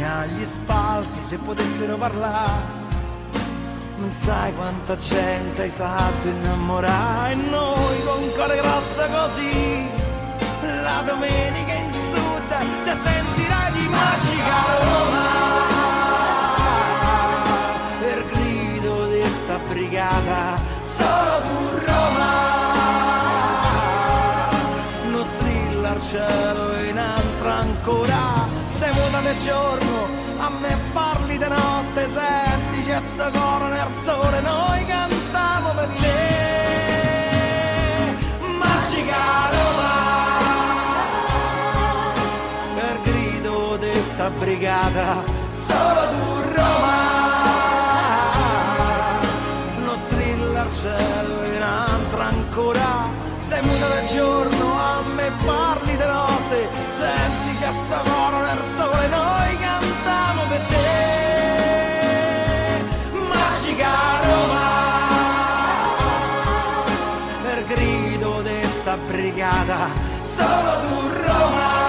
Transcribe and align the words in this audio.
compagnia, 0.00 0.24
gli 0.26 0.44
spalti 0.44 1.18
se 1.22 1.36
potessero 1.38 1.96
parlare. 1.96 2.78
Non 3.98 4.12
sai 4.12 4.54
quanta 4.54 4.96
gente 4.96 5.62
hai 5.62 5.68
fatto 5.68 6.28
innamorare 6.28 7.34
noi 7.34 8.02
con 8.04 8.32
cuore 8.32 8.56
grosso 8.56 9.06
così, 9.06 9.88
la 10.62 11.02
domenica 11.04 11.72
in 11.74 11.92
sud 11.92 12.84
ti 12.84 12.90
sentirai 13.02 13.29
giorno, 29.44 30.08
a 30.38 30.48
me 30.48 30.78
parli 30.92 31.38
di 31.38 31.48
notte, 31.48 32.08
senti 32.08 32.82
c'è 32.84 33.00
sto 33.00 33.30
coro 33.30 33.68
nel 33.68 33.92
sole, 34.02 34.40
noi 34.40 34.86
cantiamo 34.86 35.70
per 35.74 35.88
te. 36.00 36.18
Magica 38.58 39.50
Roma, 39.50 39.92
per 42.74 43.00
grido 43.02 43.76
di 43.76 44.00
sta 44.12 44.30
brigata, 44.30 45.22
solo 45.66 46.00
tu 46.10 46.54
Roma. 46.54 47.29
Sole 59.00 59.08
noi 59.08 59.56
cantiamo 59.58 60.46
per 60.48 60.60
te. 60.68 60.78
Magica 63.12 64.20
Roma 64.22 64.68
per 67.42 67.64
grido 67.64 68.42
di 68.42 68.62
sta 68.64 68.96
brigata 68.96 69.88
solo 70.22 70.80
tu 70.80 71.08
Roma. 71.24 71.88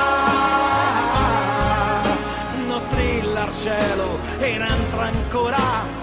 Non 2.67 2.79
strilla 2.79 3.45
il 3.45 3.53
cielo 3.53 4.19
in 4.39 4.61
altra 4.61 5.03
ancora 5.03 6.00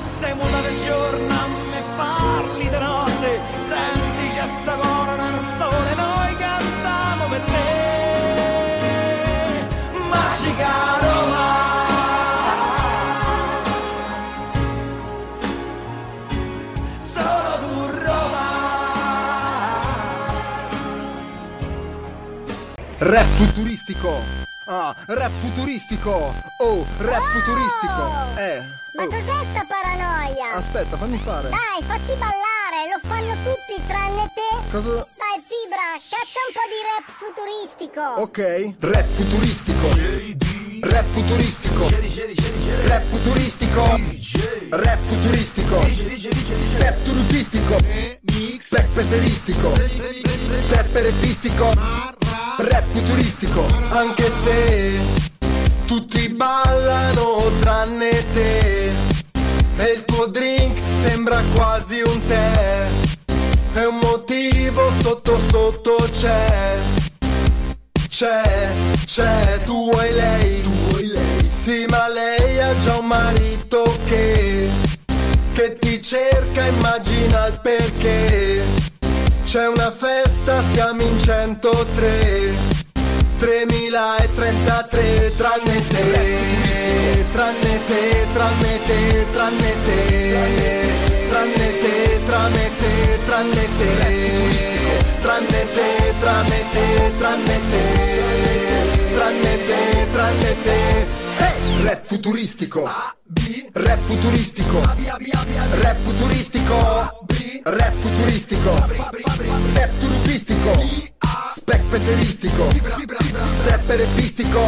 Rap 23.08 23.24
futuristico 23.24 24.20
Ah, 24.66 24.94
rap 25.06 25.30
futuristico! 25.40 26.34
Oh, 26.58 26.84
rap 26.98 27.22
Oh! 27.22 27.28
futuristico! 27.30 28.36
Eh! 28.36 28.60
Ma 28.92 29.04
oh. 29.04 29.06
cos'è 29.06 29.46
sta 29.48 29.64
paranoia? 29.66 30.52
Aspetta, 30.52 30.98
fammi 30.98 31.16
fare! 31.16 31.48
Dai, 31.48 31.82
facci 31.86 32.12
ballare, 32.18 32.84
lo 32.92 33.00
fanno 33.08 33.32
tutti 33.42 33.80
tranne 33.86 34.30
te. 34.34 34.50
Cosa? 34.70 35.06
Dai, 35.16 35.40
Fibra, 35.40 35.96
caccia 36.04 36.40
un 36.44 36.52
po' 36.52 36.68
di 36.68 36.84
rap 36.84 37.08
futuristico. 37.08 38.04
Ok, 38.20 38.74
rap 38.80 39.08
futuristico! 39.14 39.88
Rap 40.86 41.06
futuristico! 41.06 41.88
Rap 42.88 43.04
futuristico! 43.06 44.00
Rap 44.68 45.00
futuristico! 45.06 45.80
Rap 46.76 47.02
turupistico! 47.04 47.76
Peppeteristico! 48.68 49.72
Pepperepistico! 50.68 52.17
Rap 52.60 52.84
futuristico! 52.90 53.64
Anche 53.90 54.30
se 54.44 55.00
tutti 55.86 56.28
ballano 56.28 57.50
tranne 57.60 58.10
te 58.32 58.90
e 59.76 59.92
il 59.94 60.04
tuo 60.04 60.26
drink 60.26 60.76
sembra 61.04 61.40
quasi 61.54 62.02
un 62.04 62.26
tè 62.26 62.86
e 63.74 63.84
un 63.84 63.98
motivo 64.02 64.90
sotto 65.00 65.38
sotto 65.50 65.96
c'è 66.10 66.78
c'è, 68.18 68.68
c'è, 69.04 69.60
tu 69.64 69.90
vuoi 69.92 70.12
lei, 70.12 70.60
tu 70.60 70.70
vuoi 70.70 71.06
lei. 71.06 71.50
Sì, 71.62 71.84
ma 71.88 72.08
lei 72.08 72.58
ha 72.60 72.76
già 72.80 72.96
un 72.96 73.06
marito 73.06 73.96
che, 74.06 74.68
che 75.52 75.76
ti 75.78 76.02
cerca, 76.02 76.66
immagina 76.66 77.46
il 77.46 77.60
perché. 77.62 78.97
C'è 79.48 79.66
una 79.66 79.90
festa, 79.90 80.62
siamo 80.74 81.00
in 81.00 81.18
103 81.18 82.52
3033 83.38 85.32
tranne 85.36 85.86
te. 85.88 87.24
Tranne 87.32 87.84
te, 87.86 88.26
tranne 88.34 88.80
te, 88.84 89.26
tranne 89.32 89.74
te. 89.86 90.44
Tranne 91.30 91.78
te, 91.78 92.20
tranne 92.26 92.70
te, 92.76 93.18
tranne 93.24 93.68
te. 93.78 93.88
Tranne 95.22 95.66
te, 95.72 96.14
tranne 96.20 96.64
te, 96.70 97.12
tranne 97.16 97.60
te. 97.70 97.82
Tranne 99.14 99.56
te, 99.64 99.80
tranne 100.12 100.52
te. 100.62 101.27
Rap 101.82 102.06
futuristico. 102.06 102.82
Rap 103.72 103.98
futuristico. 104.06 104.80
Rap 104.80 105.96
futuristico. 106.02 106.76
Rap 107.62 107.94
futuristico. 108.00 108.70
Rap 109.74 109.90
turupistico 110.00 110.72
Spec 111.54 111.82
peteristico 111.90 112.70
Stepper 113.60 114.00
epistico 114.00 114.60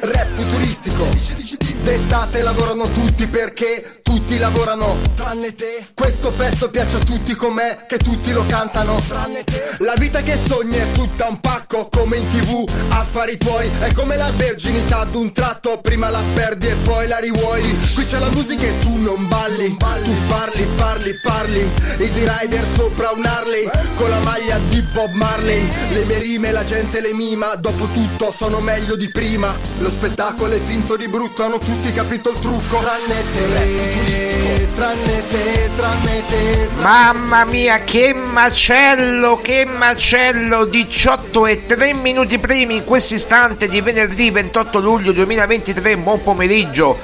Rap 0.00 0.28
futuristico 0.34 1.45
D'estate 1.56 2.42
lavorano 2.42 2.90
tutti 2.90 3.26
perché 3.26 4.00
tutti 4.02 4.38
lavorano 4.38 4.96
Tranne 5.14 5.54
te. 5.54 5.88
Questo 5.94 6.32
pezzo 6.32 6.68
piace 6.68 6.96
a 6.96 6.98
tutti 7.00 7.34
com'è 7.34 7.86
Che 7.86 7.98
tutti 7.98 8.32
lo 8.32 8.44
cantano 8.46 9.00
Tranne 9.06 9.44
te. 9.44 9.76
La 9.78 9.94
vita 9.96 10.20
che 10.22 10.38
sogni 10.46 10.76
è 10.76 10.92
tutta 10.92 11.28
un 11.28 11.40
pacco 11.40 11.88
Come 11.88 12.16
in 12.16 12.28
tv 12.30 12.68
Affari 12.88 13.36
tuoi. 13.36 13.70
È 13.80 13.92
come 13.92 14.16
la 14.16 14.30
verginità 14.34 15.04
d'un 15.04 15.32
tratto 15.32 15.78
Prima 15.80 16.10
la 16.10 16.22
perdi 16.34 16.66
e 16.66 16.74
poi 16.82 17.06
la 17.06 17.18
rivuoi. 17.18 17.62
Qui 17.94 18.04
c'è 18.04 18.18
la 18.18 18.30
musica 18.30 18.64
e 18.64 18.78
tu 18.80 18.96
non 18.96 19.28
balli. 19.28 19.76
Tu 19.76 20.14
parli, 20.26 20.66
parli, 20.76 21.12
parli. 21.22 21.70
Easy 21.98 22.26
Rider 22.26 22.64
sopra 22.74 23.10
un 23.10 23.24
Harley 23.24 23.68
Con 23.94 24.08
la 24.08 24.18
maglia 24.20 24.58
di 24.68 24.82
Bob 24.92 25.12
Marley. 25.12 25.68
Le 25.90 26.04
mie 26.04 26.18
rime 26.18 26.50
la 26.52 26.64
gente 26.64 27.00
le 27.00 27.12
mima. 27.12 27.54
Dopo 27.54 27.86
tutto 27.92 28.32
sono 28.32 28.60
meglio 28.60 28.96
di 28.96 29.08
prima. 29.10 29.54
Lo 29.78 29.90
spettacolo 29.90 30.54
è 30.54 30.58
finto 30.58 30.96
di 30.96 31.06
brutto 31.08 31.44
Hanno 31.46 31.58
tutti 31.58 31.92
capito 31.92 32.30
il 32.30 32.40
trucco 32.40 32.80
Tranne 32.80 33.22
te 33.32 34.66
Tranne 34.74 35.28
te 35.28 35.70
Tranne 35.76 36.22
te 36.28 36.68
Mamma 36.80 37.44
mia, 37.44 37.84
che 37.84 38.12
macello, 38.12 39.40
che 39.40 39.64
macello! 39.64 40.64
18 40.64 41.46
e 41.46 41.64
3 41.64 41.94
minuti 41.94 42.40
primi 42.40 42.74
in 42.74 42.84
questo 42.84 43.14
istante 43.14 43.68
di 43.68 43.80
venerdì 43.80 44.32
28 44.32 44.80
luglio 44.80 45.12
2023. 45.12 45.96
Buon 45.98 46.20
pomeriggio 46.24 46.98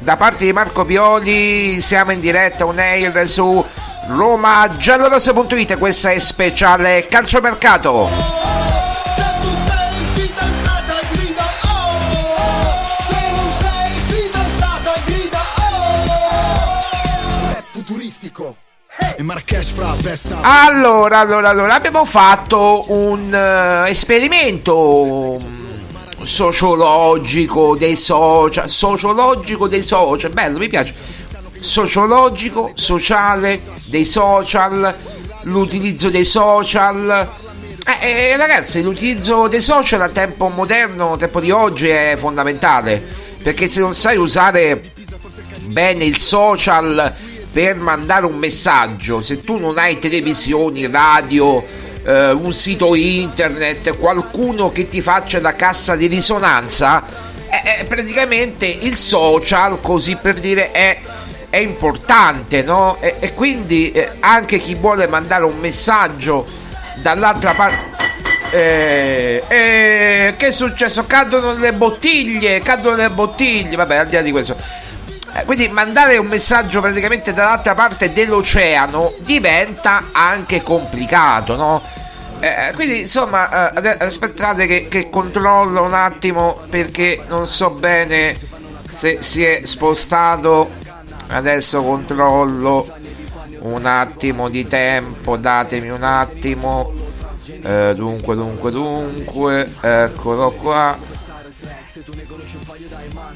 da 0.00 0.16
parte 0.16 0.44
di 0.44 0.52
Marco 0.52 0.84
Pioli. 0.84 1.80
Siamo 1.80 2.10
in 2.10 2.18
diretta 2.18 2.64
un 2.64 2.80
air 2.80 3.28
su 3.28 3.64
Roma 4.08 4.74
giallorosa.it. 4.76 5.78
Questa 5.78 6.10
è 6.10 6.18
speciale 6.18 7.06
calciomercato. 7.08 8.43
Allora, 20.42 21.18
allora, 21.20 21.48
allora, 21.48 21.74
abbiamo 21.74 22.04
fatto 22.04 22.84
un 22.88 23.32
uh, 23.32 23.88
esperimento 23.88 24.76
um, 24.76 26.22
sociologico 26.22 27.74
dei 27.74 27.96
social, 27.96 28.68
sociologico 28.68 29.66
dei 29.66 29.80
social, 29.82 30.30
bello, 30.30 30.58
mi 30.58 30.68
piace. 30.68 30.94
Sociologico, 31.58 32.72
sociale 32.74 33.62
dei 33.86 34.04
social, 34.04 34.94
l'utilizzo 35.44 36.10
dei 36.10 36.26
social. 36.26 37.30
Eh, 37.86 38.06
eh, 38.06 38.36
ragazzi, 38.36 38.82
l'utilizzo 38.82 39.48
dei 39.48 39.62
social 39.62 40.02
a 40.02 40.10
tempo 40.10 40.48
moderno, 40.48 41.12
a 41.12 41.16
tempo 41.16 41.40
di 41.40 41.50
oggi 41.50 41.88
è 41.88 42.14
fondamentale, 42.18 43.02
perché 43.42 43.68
se 43.68 43.80
non 43.80 43.94
sai 43.94 44.18
usare 44.18 44.92
bene 45.60 46.04
il 46.04 46.18
social 46.18 47.32
per 47.54 47.76
mandare 47.76 48.26
un 48.26 48.34
messaggio, 48.34 49.22
se 49.22 49.40
tu 49.40 49.58
non 49.60 49.78
hai 49.78 50.00
televisioni, 50.00 50.90
radio, 50.90 51.64
eh, 52.04 52.32
un 52.32 52.52
sito 52.52 52.96
internet, 52.96 53.96
qualcuno 53.96 54.72
che 54.72 54.88
ti 54.88 55.00
faccia 55.00 55.38
da 55.38 55.54
cassa 55.54 55.94
di 55.94 56.08
risonanza, 56.08 57.04
eh, 57.48 57.78
eh, 57.78 57.84
praticamente 57.84 58.66
il 58.66 58.96
social, 58.96 59.80
così 59.80 60.16
per 60.16 60.34
dire, 60.40 60.72
è, 60.72 60.98
è 61.48 61.58
importante, 61.58 62.62
no? 62.62 62.96
E, 62.98 63.18
e 63.20 63.32
quindi 63.34 63.92
eh, 63.92 64.10
anche 64.18 64.58
chi 64.58 64.74
vuole 64.74 65.06
mandare 65.06 65.44
un 65.44 65.58
messaggio 65.60 66.44
dall'altra 66.96 67.54
parte... 67.54 68.02
Eh, 68.50 69.42
eh, 69.46 70.34
che 70.36 70.48
è 70.48 70.50
successo? 70.50 71.06
Cadono 71.06 71.54
le 71.54 71.72
bottiglie, 71.72 72.60
cadono 72.62 72.96
le 72.96 73.10
bottiglie. 73.10 73.76
Vabbè, 73.76 73.96
al 73.96 74.06
di 74.08 74.14
là 74.14 74.22
di 74.22 74.30
questo, 74.32 74.56
quindi 75.44 75.68
mandare 75.68 76.16
un 76.16 76.26
messaggio 76.26 76.80
praticamente 76.80 77.34
dall'altra 77.34 77.74
parte 77.74 78.12
dell'oceano 78.12 79.14
diventa 79.18 80.04
anche 80.12 80.62
complicato, 80.62 81.56
no? 81.56 81.82
Eh, 82.40 82.72
quindi 82.74 83.00
insomma, 83.00 83.72
eh, 83.72 83.96
aspettate 83.98 84.66
che, 84.66 84.86
che, 84.88 85.08
controllo 85.08 85.82
un 85.82 85.94
attimo 85.94 86.60
perché 86.68 87.22
non 87.26 87.46
so 87.46 87.70
bene 87.70 88.36
se 88.90 89.18
si 89.22 89.42
è 89.42 89.62
spostato. 89.64 90.70
Adesso 91.28 91.82
controllo 91.82 92.86
un 93.60 93.86
attimo 93.86 94.50
di 94.50 94.66
tempo, 94.68 95.36
datemi 95.36 95.88
un 95.88 96.02
attimo. 96.02 96.92
Eh, 97.62 97.94
dunque, 97.96 98.34
dunque, 98.34 98.70
dunque, 98.70 99.70
eccolo 99.80 100.50
qua. 100.52 101.13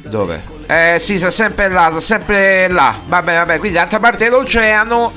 Dove? 0.02 0.42
Eh 0.66 0.96
sì, 0.98 1.16
sta 1.18 1.30
sempre 1.30 1.68
là, 1.68 1.90
sta 1.90 2.00
sempre 2.00 2.68
là. 2.68 2.98
Vabbè, 3.06 3.34
vabbè, 3.34 3.58
quindi 3.58 3.76
d'altra 3.76 4.00
parte 4.00 4.24
dell'oceano 4.24 5.12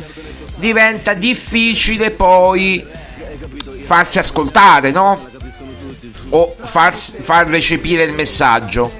diventa 0.55 1.13
difficile 1.13 2.11
poi 2.11 2.85
farsi 3.81 4.19
ascoltare, 4.19 4.91
no? 4.91 5.29
O 6.29 6.55
far, 6.61 6.93
far 6.93 7.47
recepire 7.47 8.03
il 8.03 8.13
messaggio. 8.13 8.91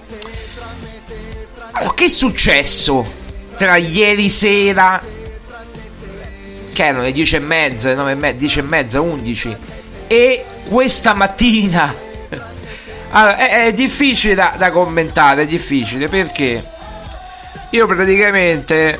Allora, 1.74 1.94
che 1.94 2.06
è 2.06 2.10
successo 2.10 3.06
tra 3.58 3.76
ieri 3.76 4.30
sera, 4.30 5.02
che 6.74 6.84
erano 6.84 7.04
le 7.04 7.12
10 7.12 7.36
e 7.36 7.40
mezza, 7.40 7.90
le 7.90 7.96
9 7.96 8.12
e 8.12 8.16
mezza, 8.16 8.38
10 8.38 8.60
e 8.60 8.62
mezza, 8.64 9.02
11, 9.02 9.58
e 10.08 10.46
questa 10.68 11.14
mattina? 11.14 12.10
Allora, 13.12 13.38
è, 13.38 13.66
è 13.66 13.74
difficile 13.74 14.36
da, 14.36 14.56
da, 14.58 14.72
commentare, 14.72 15.44
è 15.44 15.46
difficile 15.46 16.08
perché 16.08 16.64
io 17.70 17.86
praticamente 17.88 18.98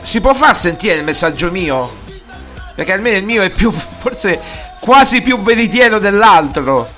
si 0.00 0.20
può 0.20 0.32
far 0.32 0.56
sentire 0.56 0.94
il 0.94 1.04
messaggio 1.04 1.50
mio? 1.50 2.00
Perché 2.74 2.92
almeno 2.92 3.18
il 3.18 3.24
mio 3.24 3.42
è 3.42 3.50
più, 3.50 3.70
forse 3.98 4.40
quasi 4.80 5.20
più 5.20 5.40
veritiero 5.40 5.98
dell'altro. 5.98 6.88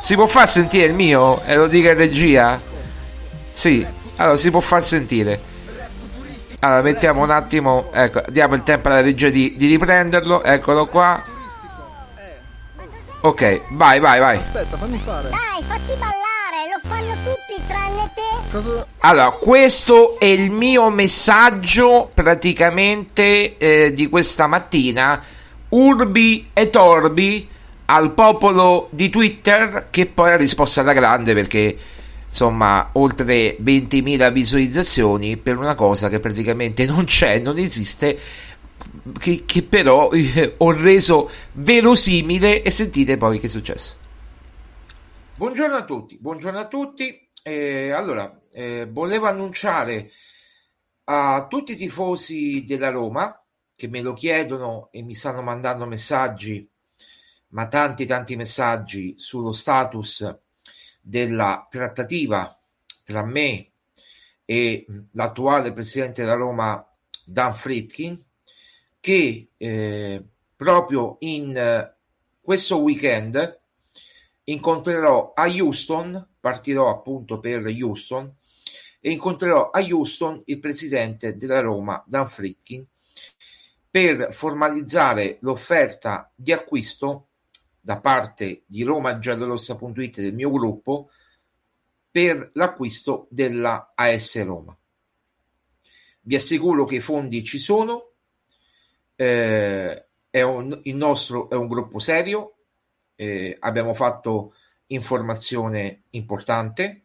Si 0.00 0.14
può 0.14 0.26
far 0.26 0.48
sentire 0.48 0.86
il 0.86 0.94
mio? 0.94 1.42
E 1.44 1.56
lo 1.56 1.68
dica 1.68 1.90
in 1.90 1.96
regia? 1.96 2.60
Sì, 3.52 3.86
allora 4.16 4.36
si 4.36 4.50
può 4.50 4.60
far 4.60 4.82
sentire. 4.82 5.50
Allora, 6.60 6.80
mettiamo 6.80 7.22
un 7.22 7.30
attimo, 7.30 7.90
ecco, 7.92 8.22
diamo 8.28 8.54
il 8.54 8.62
tempo 8.62 8.88
alla 8.88 9.00
regia 9.00 9.28
di, 9.28 9.54
di 9.56 9.66
riprenderlo, 9.66 10.42
eccolo 10.42 10.86
qua. 10.86 11.22
Ok, 13.24 13.60
vai, 13.70 14.00
vai, 14.00 14.18
vai. 14.18 14.38
Aspetta, 14.38 14.76
fammi 14.76 14.98
fare. 14.98 15.28
Dai, 15.28 15.62
facci 15.62 15.92
ballare, 15.92 16.68
lo 16.72 16.88
fanno 16.88 17.12
tutti 17.22 17.62
tranne 17.68 18.10
te. 18.12 18.50
Cosa... 18.50 18.86
Allora, 18.98 19.30
questo 19.30 20.18
è 20.18 20.24
il 20.24 20.50
mio 20.50 20.90
messaggio 20.90 22.10
praticamente 22.12 23.56
eh, 23.58 23.92
di 23.92 24.08
questa 24.08 24.48
mattina. 24.48 25.22
Urbi 25.68 26.50
e 26.52 26.68
Torbi 26.68 27.48
al 27.86 28.12
popolo 28.12 28.88
di 28.90 29.08
Twitter 29.08 29.86
che 29.88 30.06
poi 30.06 30.32
ha 30.32 30.36
risposto 30.36 30.80
alla 30.80 30.92
grande 30.92 31.32
perché 31.32 31.76
insomma 32.28 32.88
oltre 32.92 33.56
20.000 33.62 34.32
visualizzazioni 34.32 35.36
per 35.36 35.58
una 35.58 35.74
cosa 35.74 36.08
che 36.08 36.18
praticamente 36.18 36.86
non 36.86 37.04
c'è, 37.04 37.38
non 37.38 37.58
esiste 37.58 38.18
che, 39.18 39.44
che 39.44 39.62
però 39.62 40.10
eh, 40.10 40.54
ho 40.58 40.72
reso 40.72 41.30
verosimile 41.52 42.62
e 42.62 42.70
sentite 42.70 43.16
poi 43.16 43.40
che 43.40 43.46
è 43.46 43.50
successo. 43.50 43.96
Buongiorno 45.34 45.74
a 45.74 45.84
tutti, 45.84 46.18
buongiorno 46.18 46.58
a 46.58 46.68
tutti. 46.68 47.28
Eh, 47.42 47.90
allora, 47.90 48.40
eh, 48.52 48.86
volevo 48.90 49.26
annunciare 49.26 50.10
a 51.04 51.46
tutti 51.48 51.72
i 51.72 51.76
tifosi 51.76 52.64
della 52.64 52.90
Roma 52.90 53.36
che 53.74 53.88
me 53.88 54.02
lo 54.02 54.12
chiedono 54.12 54.88
e 54.92 55.02
mi 55.02 55.14
stanno 55.14 55.42
mandando 55.42 55.86
messaggi, 55.86 56.68
ma 57.48 57.66
tanti 57.66 58.06
tanti 58.06 58.36
messaggi 58.36 59.14
sullo 59.16 59.52
status 59.52 60.38
della 61.00 61.66
trattativa 61.68 62.56
tra 63.02 63.24
me 63.24 63.72
e 64.44 64.86
l'attuale 65.12 65.72
presidente 65.72 66.22
della 66.22 66.34
Roma 66.34 66.86
Dan 67.24 67.54
Fritkin 67.54 68.24
che 69.02 69.48
eh, 69.56 70.24
proprio 70.54 71.16
in 71.20 71.56
eh, 71.56 71.96
questo 72.40 72.78
weekend 72.78 73.60
incontrerò 74.44 75.32
a 75.34 75.48
Houston, 75.48 76.28
partirò 76.38 76.88
appunto 76.88 77.40
per 77.40 77.66
Houston 77.66 78.32
e 79.00 79.10
incontrerò 79.10 79.70
a 79.70 79.80
Houston 79.80 80.42
il 80.44 80.60
presidente 80.60 81.36
della 81.36 81.58
Roma, 81.58 82.00
Dan 82.06 82.28
Fritkin, 82.28 82.86
per 83.90 84.32
formalizzare 84.32 85.38
l'offerta 85.40 86.30
di 86.32 86.52
acquisto 86.52 87.30
da 87.80 87.98
parte 87.98 88.62
di 88.66 88.84
romagiallorossa.it 88.84 90.20
del 90.20 90.32
mio 90.32 90.52
gruppo 90.52 91.10
per 92.08 92.50
l'acquisto 92.52 93.26
della 93.30 93.94
AS 93.96 94.40
Roma. 94.44 94.78
Vi 96.20 96.36
assicuro 96.36 96.84
che 96.84 96.94
i 96.96 97.00
fondi 97.00 97.42
ci 97.42 97.58
sono, 97.58 98.11
eh, 99.22 100.06
è 100.30 100.42
un, 100.42 100.80
il 100.82 100.96
nostro 100.96 101.48
è 101.48 101.54
un 101.54 101.68
gruppo 101.68 102.00
serio, 102.00 102.56
eh, 103.14 103.56
abbiamo 103.60 103.94
fatto 103.94 104.54
informazione 104.86 106.02
importante, 106.10 107.02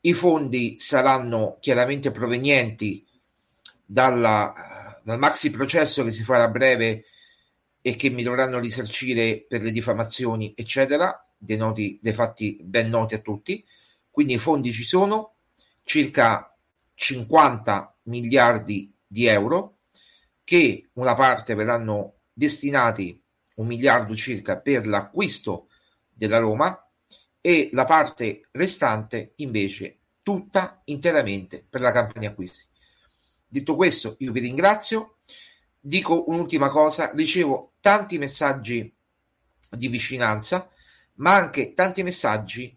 i 0.00 0.12
fondi 0.12 0.76
saranno 0.78 1.56
chiaramente 1.60 2.12
provenienti 2.12 3.04
dalla, 3.84 5.00
dal 5.02 5.18
maxi 5.18 5.50
processo 5.50 6.04
che 6.04 6.12
si 6.12 6.22
farà 6.22 6.44
a 6.44 6.48
breve 6.48 7.04
e 7.82 7.96
che 7.96 8.10
mi 8.10 8.22
dovranno 8.22 8.60
risarcire 8.60 9.44
per 9.48 9.62
le 9.62 9.72
diffamazioni, 9.72 10.52
eccetera, 10.56 11.26
dei, 11.36 11.56
noti, 11.56 11.98
dei 12.00 12.12
fatti 12.12 12.58
ben 12.62 12.88
noti 12.88 13.14
a 13.14 13.18
tutti. 13.18 13.64
Quindi 14.08 14.34
i 14.34 14.38
fondi 14.38 14.72
ci 14.72 14.84
sono, 14.84 15.34
circa 15.82 16.56
50 16.94 17.96
miliardi 18.04 18.94
di 19.06 19.26
euro, 19.26 19.73
che 20.44 20.90
una 20.94 21.14
parte 21.14 21.54
verranno 21.54 22.20
destinati 22.32 23.20
un 23.56 23.66
miliardo 23.66 24.14
circa 24.14 24.58
per 24.58 24.86
l'acquisto 24.86 25.68
della 26.12 26.38
Roma 26.38 26.78
e 27.40 27.70
la 27.72 27.84
parte 27.84 28.48
restante 28.52 29.32
invece 29.36 29.98
tutta 30.22 30.80
interamente 30.84 31.64
per 31.68 31.80
la 31.80 31.92
campagna 31.92 32.30
acquisti. 32.30 32.64
Detto 33.46 33.76
questo, 33.76 34.16
io 34.18 34.32
vi 34.32 34.40
ringrazio. 34.40 35.18
Dico 35.78 36.28
un'ultima 36.28 36.70
cosa, 36.70 37.12
ricevo 37.14 37.74
tanti 37.80 38.16
messaggi 38.16 38.92
di 39.70 39.88
vicinanza, 39.88 40.70
ma 41.16 41.34
anche 41.34 41.74
tanti 41.74 42.02
messaggi 42.02 42.76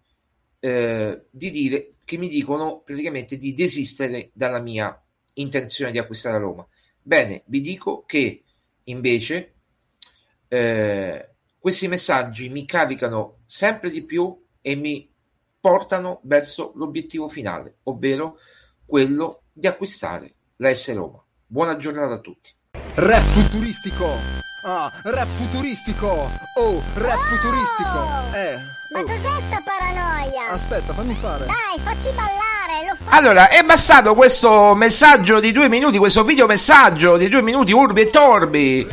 eh, 0.60 1.26
di 1.30 1.50
dire 1.50 1.94
che 2.04 2.18
mi 2.18 2.28
dicono 2.28 2.82
praticamente 2.82 3.38
di 3.38 3.54
desistere 3.54 4.30
dalla 4.34 4.60
mia 4.60 5.02
intenzione 5.36 5.92
di 5.92 5.98
acquistare 6.00 6.38
Roma. 6.38 6.68
Bene, 7.08 7.44
vi 7.46 7.62
dico 7.62 8.04
che 8.06 8.44
invece 8.84 9.54
eh, 10.50 11.30
questi 11.58 11.88
messaggi 11.88 12.50
mi 12.50 12.66
caricano 12.66 13.38
sempre 13.46 13.90
di 13.90 14.04
più 14.04 14.38
e 14.60 14.76
mi 14.76 15.10
portano 15.58 16.20
verso 16.24 16.74
l'obiettivo 16.76 17.30
finale, 17.30 17.78
ovvero 17.84 18.38
quello 18.86 19.44
di 19.54 19.68
acquistare 19.68 20.34
la 20.58 20.74
S 20.74 20.94
Roma. 20.94 21.24
Buona 21.46 21.78
giornata 21.78 22.16
a 22.16 22.20
tutti. 22.20 22.54
Rap 22.96 23.24
futuristico. 23.24 24.06
Ah, 24.70 24.92
rap 25.04 25.28
futuristico. 25.38 26.30
Oh, 26.56 26.84
rap 26.96 27.24
futuristico. 27.24 28.10
Eh. 28.34 28.60
Ma 28.90 29.00
oh. 29.00 29.04
cos'è 29.04 29.42
sta 29.48 29.64
paranoia? 29.64 30.50
Aspetta, 30.50 30.92
fammi 30.92 31.16
fare. 31.22 31.46
Dai, 31.46 31.82
facci 31.82 32.10
ballare, 32.14 32.90
lo 32.90 32.98
fa... 33.02 33.16
Allora, 33.16 33.48
è 33.48 33.64
bastato 33.64 34.14
questo 34.14 34.76
messaggio 34.76 35.40
di 35.40 35.54
due 35.54 35.70
minuti, 35.70 35.98
questo 35.98 36.26
video 36.26 36.48
messaggio 36.48 37.16
di 37.16 37.30
due 37.30 37.42
minuti 37.42 37.72
urbi 37.72 38.02
e 38.02 38.06
torbi. 38.08 38.86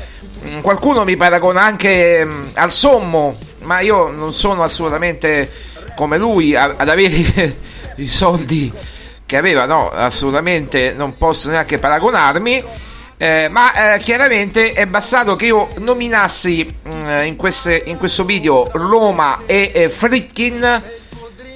Mm, 0.47 0.61
Qualcuno 0.61 1.02
mi 1.02 1.16
paragona 1.16 1.62
anche 1.62 2.25
mm, 2.25 2.45
al 2.54 2.71
sommo, 2.71 3.37
ma 3.62 3.81
io 3.81 4.12
non 4.12 4.33
sono 4.33 4.62
assolutamente 4.62 5.50
come 5.97 6.19
lui 6.19 6.54
ad 6.54 6.88
avere 6.88 7.57
i 7.97 8.07
soldi 8.07 8.73
che 9.26 9.37
aveva, 9.37 9.66
no, 9.66 9.90
assolutamente 9.90 10.93
non 10.93 11.16
posso 11.16 11.50
neanche 11.50 11.78
paragonarmi. 11.78 12.93
Eh, 13.16 13.49
ma 13.49 13.94
eh, 13.94 13.99
chiaramente 14.00 14.73
è 14.73 14.87
bastato 14.87 15.37
che 15.37 15.47
io 15.47 15.71
nominassi 15.78 16.66
mm, 16.88 17.23
in, 17.23 17.37
queste- 17.37 17.83
in 17.87 17.97
questo 17.97 18.25
video 18.25 18.68
Roma 18.73 19.42
e 19.47 19.71
eh, 19.73 19.88
Fritkin 19.88 20.83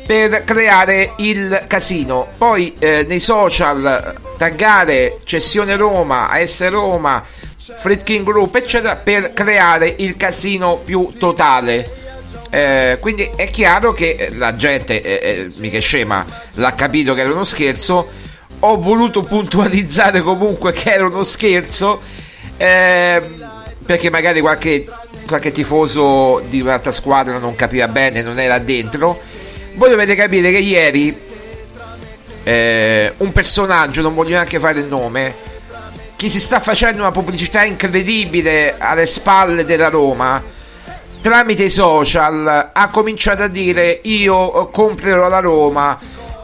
per 0.06 0.44
creare 0.44 1.12
il 1.16 1.64
casino. 1.66 2.28
Poi 2.38 2.74
eh, 2.78 3.04
nei 3.06 3.20
social 3.20 4.14
taggare 4.38 5.18
Cessione 5.24 5.76
Roma, 5.76 6.30
AS 6.30 6.66
Roma, 6.68 7.22
Fritkin 7.78 8.24
Group, 8.24 8.54
eccetera, 8.54 8.96
per 8.96 9.34
creare 9.34 9.94
il 9.98 10.16
casino 10.16 10.76
più 10.76 11.12
totale. 11.18 11.96
Eh, 12.50 12.96
quindi 13.00 13.30
è 13.36 13.50
chiaro 13.50 13.92
che 13.92 14.30
la 14.32 14.56
gente, 14.56 15.02
eh, 15.02 15.20
eh, 15.28 15.48
mica 15.58 15.78
scema, 15.78 16.24
l'ha 16.54 16.72
capito 16.72 17.12
che 17.12 17.20
era 17.20 17.32
uno 17.32 17.44
scherzo. 17.44 18.08
Ho 18.60 18.80
voluto 18.80 19.20
puntualizzare 19.20 20.20
comunque 20.20 20.72
che 20.72 20.90
era 20.90 21.06
uno 21.06 21.22
scherzo. 21.22 22.00
ehm, 22.56 23.46
perché 23.86 24.10
magari 24.10 24.40
qualche, 24.40 24.86
qualche 25.26 25.50
tifoso 25.50 26.42
di 26.46 26.60
un'altra 26.60 26.92
squadra 26.92 27.38
non 27.38 27.54
capiva 27.54 27.88
bene, 27.88 28.20
non 28.20 28.38
era 28.38 28.58
dentro. 28.58 29.18
Voi 29.76 29.88
dovete 29.88 30.14
capire 30.14 30.50
che 30.50 30.58
ieri 30.58 31.18
eh, 32.42 33.14
un 33.16 33.32
personaggio, 33.32 34.02
non 34.02 34.14
voglio 34.14 34.30
neanche 34.30 34.58
fare 34.58 34.80
il 34.80 34.86
nome, 34.86 35.34
che 36.16 36.28
si 36.28 36.40
sta 36.40 36.60
facendo 36.60 37.00
una 37.00 37.12
pubblicità 37.12 37.62
incredibile 37.62 38.74
alle 38.76 39.06
spalle 39.06 39.64
della 39.64 39.88
Roma, 39.88 40.42
tramite 41.20 41.64
i 41.64 41.70
social 41.70 42.70
ha 42.72 42.88
cominciato 42.88 43.42
a 43.42 43.48
dire 43.48 44.00
io 44.02 44.68
comprerò 44.72 45.28
la 45.28 45.40
Roma, 45.40 45.98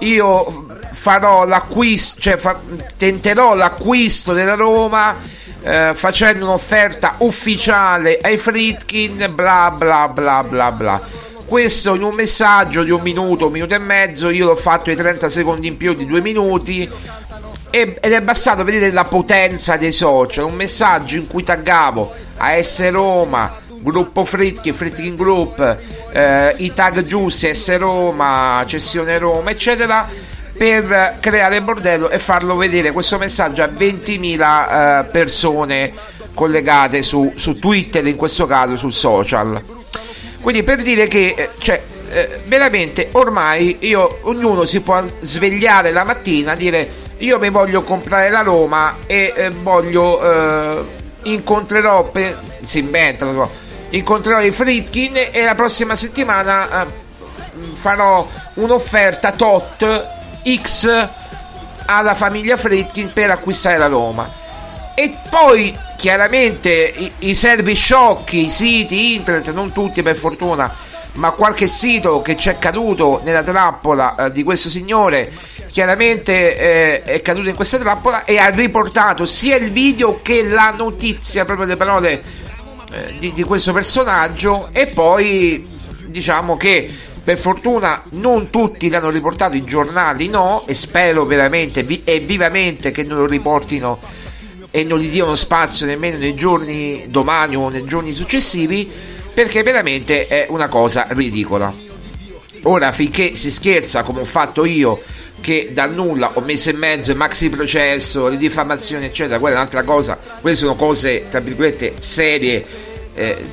io 0.04 0.66
farò 0.92 1.46
l'acquisto, 1.46 2.20
cioè 2.20 2.36
fa- 2.36 2.60
tenterò 2.96 3.54
l'acquisto 3.54 4.32
della 4.32 4.54
Roma 4.54 5.16
eh, 5.62 5.92
facendo 5.94 6.44
un'offerta 6.44 7.16
ufficiale 7.18 8.18
ai 8.20 8.36
Fritkin, 8.38 9.30
bla 9.34 9.74
bla 9.76 10.08
bla 10.08 10.44
bla 10.44 10.72
bla. 10.72 11.00
Questo 11.46 11.94
in 11.94 12.02
un 12.02 12.14
messaggio 12.14 12.82
di 12.82 12.90
un 12.90 13.02
minuto, 13.02 13.46
un 13.46 13.52
minuto 13.52 13.74
e 13.74 13.78
mezzo, 13.78 14.30
io 14.30 14.46
l'ho 14.46 14.56
fatto 14.56 14.90
i 14.90 14.96
30 14.96 15.28
secondi 15.28 15.68
in 15.68 15.76
più 15.76 15.94
di 15.94 16.06
due 16.06 16.20
minuti 16.20 16.88
ed 17.70 17.98
è 17.98 18.22
bastato 18.22 18.62
vedere 18.62 18.92
la 18.92 19.04
potenza 19.04 19.76
dei 19.76 19.90
social, 19.90 20.44
un 20.44 20.54
messaggio 20.54 21.16
in 21.16 21.26
cui 21.26 21.42
taggavo 21.42 22.14
AS 22.36 22.88
Roma, 22.90 23.62
gruppo 23.84 24.24
Fritkin, 24.24 24.72
Fritkin 24.72 25.14
Group, 25.14 25.78
eh, 26.12 26.54
i 26.56 26.72
tag 26.72 27.04
giusti, 27.04 27.54
S 27.54 27.76
Roma, 27.76 28.64
Cessione 28.66 29.18
Roma, 29.18 29.50
eccetera, 29.50 30.08
per 30.56 31.18
creare 31.20 31.60
bordello 31.60 32.08
e 32.08 32.18
farlo 32.18 32.56
vedere 32.56 32.92
questo 32.92 33.18
messaggio 33.18 33.62
a 33.62 33.66
20.000 33.66 35.00
eh, 35.00 35.04
persone 35.10 35.92
collegate 36.32 37.02
su, 37.02 37.32
su 37.36 37.58
Twitter, 37.58 38.06
in 38.06 38.16
questo 38.16 38.46
caso 38.46 38.74
sul 38.76 38.92
social. 38.92 39.62
Quindi 40.40 40.62
per 40.62 40.82
dire 40.82 41.06
che, 41.06 41.34
eh, 41.36 41.50
cioè, 41.58 41.80
eh, 42.10 42.40
veramente 42.46 43.10
ormai 43.12 43.76
io, 43.80 44.20
ognuno 44.22 44.64
si 44.64 44.80
può 44.80 45.02
svegliare 45.20 45.92
la 45.92 46.04
mattina 46.04 46.54
e 46.54 46.56
dire 46.56 46.88
io 47.18 47.38
mi 47.38 47.50
voglio 47.50 47.82
comprare 47.82 48.30
la 48.30 48.40
Roma 48.40 48.96
e 49.06 49.32
eh, 49.36 49.50
voglio 49.50 50.22
eh, 50.22 50.84
incontrerò 51.24 52.10
per, 52.10 52.38
si 52.64 52.80
inventano 52.80 53.32
no? 53.32 53.50
Incontrerò 53.90 54.40
i 54.40 54.50
Fritkin 54.50 55.16
e 55.30 55.44
la 55.44 55.54
prossima 55.54 55.96
settimana 55.96 56.82
eh, 56.82 56.86
farò 57.74 58.26
un'offerta 58.54 59.32
tot 59.32 60.06
X 60.60 61.08
alla 61.86 62.14
famiglia 62.14 62.56
Fritkin 62.56 63.12
per 63.12 63.30
acquistare 63.30 63.78
la 63.78 63.86
Roma. 63.86 64.42
E 64.94 65.16
poi 65.28 65.76
chiaramente 65.96 66.70
i, 66.70 67.12
i 67.30 67.34
servi 67.34 67.74
sciocchi, 67.74 68.44
i 68.44 68.50
siti 68.50 69.14
internet, 69.14 69.52
non 69.52 69.72
tutti 69.72 70.02
per 70.02 70.16
fortuna, 70.16 70.72
ma 71.14 71.30
qualche 71.30 71.66
sito 71.66 72.22
che 72.22 72.36
ci 72.36 72.48
è 72.48 72.58
caduto 72.58 73.20
nella 73.24 73.42
trappola 73.42 74.14
eh, 74.16 74.32
di 74.32 74.42
questo 74.42 74.68
signore, 74.68 75.32
chiaramente 75.68 76.56
eh, 76.56 77.02
è 77.02 77.22
caduto 77.22 77.48
in 77.48 77.54
questa 77.54 77.78
trappola 77.78 78.24
e 78.24 78.38
ha 78.38 78.48
riportato 78.48 79.26
sia 79.26 79.56
il 79.56 79.72
video 79.72 80.16
che 80.16 80.44
la 80.44 80.70
notizia, 80.76 81.44
proprio 81.44 81.66
le 81.66 81.76
parole 81.76 82.22
eh, 82.94 83.14
di, 83.18 83.32
di 83.32 83.42
questo 83.42 83.72
personaggio 83.72 84.68
e 84.72 84.86
poi 84.86 85.66
diciamo 86.06 86.56
che 86.56 86.88
per 87.24 87.38
fortuna 87.38 88.02
non 88.10 88.50
tutti 88.50 88.88
l'hanno 88.88 89.10
riportato, 89.10 89.56
i 89.56 89.64
giornali 89.64 90.28
no, 90.28 90.64
e 90.66 90.74
spero 90.74 91.24
veramente 91.24 91.82
vi- 91.82 92.02
e 92.04 92.20
vivamente 92.20 92.90
che 92.90 93.02
non 93.02 93.18
lo 93.18 93.26
riportino 93.26 93.98
e 94.70 94.84
non 94.84 94.98
gli 94.98 95.08
diano 95.08 95.34
spazio 95.34 95.86
nemmeno 95.86 96.18
nei 96.18 96.34
giorni 96.34 97.06
domani 97.08 97.56
o 97.56 97.68
nei 97.68 97.84
giorni 97.84 98.12
successivi, 98.12 98.90
perché 99.32 99.62
veramente 99.62 100.26
è 100.26 100.46
una 100.50 100.68
cosa 100.68 101.06
ridicola. 101.10 101.72
Ora, 102.62 102.92
finché 102.92 103.34
si 103.36 103.50
scherza 103.50 104.02
come 104.02 104.20
ho 104.20 104.24
fatto 104.24 104.64
io, 104.64 105.00
che 105.44 105.68
dal 105.72 105.92
nulla 105.92 106.30
ho 106.32 106.40
messo 106.40 106.70
in 106.70 106.78
mezzo 106.78 107.10
il 107.10 107.18
maxi 107.18 107.50
processo, 107.50 108.28
le 108.28 108.38
diffamazioni, 108.38 109.04
eccetera, 109.04 109.38
quella 109.38 109.56
è 109.56 109.58
un'altra 109.58 109.82
cosa, 109.82 110.18
quelle 110.40 110.56
sono 110.56 110.74
cose 110.74 111.26
tra 111.28 111.40
virgolette 111.40 111.96
serie. 111.98 112.64
Eh, 113.12 113.44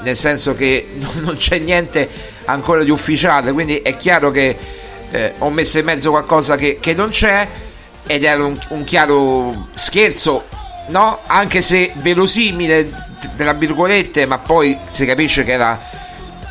nel 0.00 0.16
senso 0.16 0.54
che 0.54 0.86
non 1.20 1.36
c'è 1.36 1.58
niente 1.58 2.08
ancora 2.46 2.82
di 2.84 2.90
ufficiale, 2.90 3.52
quindi 3.52 3.82
è 3.82 3.98
chiaro 3.98 4.30
che 4.30 4.56
eh, 5.10 5.34
ho 5.36 5.50
messo 5.50 5.78
in 5.78 5.84
mezzo 5.84 6.08
qualcosa 6.08 6.56
che, 6.56 6.78
che 6.80 6.94
non 6.94 7.10
c'è 7.10 7.46
ed 8.06 8.24
era 8.24 8.42
un, 8.42 8.58
un, 8.70 8.82
chiaro 8.84 9.68
scherzo, 9.74 10.46
no? 10.88 11.18
Anche 11.26 11.60
se 11.60 11.92
verosimile, 11.96 12.90
tra 13.36 13.52
virgolette, 13.52 14.24
ma 14.24 14.38
poi 14.38 14.74
si 14.88 15.04
capisce 15.04 15.44
che 15.44 15.52
era 15.52 15.78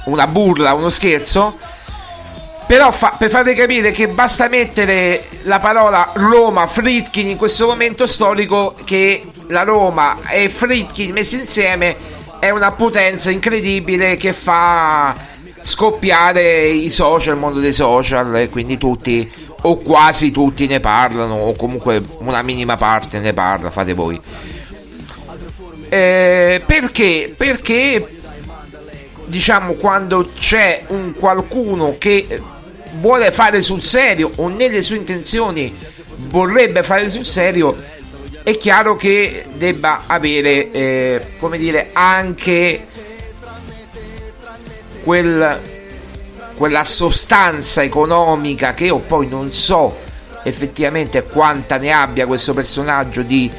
una 0.06 0.28
burla, 0.28 0.74
uno 0.74 0.90
scherzo. 0.90 1.58
Però 2.70 2.92
fa, 2.92 3.16
per 3.18 3.32
farvi 3.32 3.56
capire 3.56 3.90
che 3.90 4.08
basta 4.08 4.48
mettere 4.48 5.24
la 5.46 5.58
parola 5.58 6.12
Roma 6.14 6.68
Fritkin 6.68 7.26
in 7.26 7.36
questo 7.36 7.66
momento 7.66 8.06
storico 8.06 8.76
che 8.84 9.24
la 9.48 9.64
Roma 9.64 10.20
e 10.30 10.50
Fritkin 10.50 11.12
messi 11.12 11.40
insieme 11.40 11.96
è 12.38 12.52
una 12.52 12.72
potenza 12.74 13.32
incredibile 13.32 14.18
che 14.18 14.34
fa 14.34 15.16
scoppiare 15.60 16.68
i 16.68 16.92
social, 16.92 17.34
il 17.34 17.40
mondo 17.40 17.60
dei 17.60 17.74
social 17.74 18.36
e 18.36 18.50
quindi 18.50 18.78
tutti 18.78 19.28
o 19.64 19.80
quasi 19.80 20.30
tutti 20.30 20.68
ne 20.68 20.80
parlano 20.80 21.38
o 21.38 21.56
comunque 21.56 22.04
una 22.20 22.44
minima 22.44 22.78
parte 22.78 23.18
ne 23.18 23.34
parla, 23.34 23.72
fate 23.72 23.96
voi. 23.96 24.22
Eh, 25.90 26.62
perché? 26.64 27.34
Perché 27.36 28.20
diciamo 29.26 29.74
quando 29.74 30.30
c'è 30.38 30.84
un 30.90 31.16
qualcuno 31.16 31.96
che 31.98 32.28
vuole 32.94 33.32
fare 33.32 33.62
sul 33.62 33.84
serio 33.84 34.32
o 34.36 34.48
nelle 34.48 34.82
sue 34.82 34.98
intenzioni 34.98 35.76
vorrebbe 36.28 36.84
fare 36.84 37.10
sul 37.10 37.26
serio 37.26 37.76
è 38.44 38.58
chiaro 38.58 38.96
che 38.96 39.46
debba 39.54 40.04
avere 40.08 40.72
eh, 40.72 41.26
come 41.40 41.58
dire 41.58 41.90
anche 41.94 42.88
quel, 45.04 45.60
quella 46.56 46.84
sostanza 46.84 47.84
economica 47.84 48.74
che 48.74 48.86
io 48.86 48.98
poi 48.98 49.28
non 49.28 49.54
so 49.54 49.98
effettivamente 50.44 51.24
quanta 51.24 51.78
ne 51.78 51.92
abbia 51.92 52.26
questo 52.26 52.54
personaggio 52.54 53.22
di, 53.22 53.52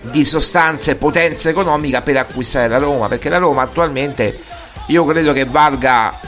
di 0.00 0.24
sostanza 0.24 0.90
e 0.90 0.94
potenza 0.94 1.48
economica 1.48 2.00
per 2.00 2.16
acquistare 2.16 2.68
la 2.68 2.78
Roma 2.78 3.08
perché 3.08 3.28
la 3.28 3.38
Roma 3.38 3.62
attualmente 3.62 4.40
io 4.86 5.04
credo 5.04 5.32
che 5.32 5.44
valga 5.44 6.18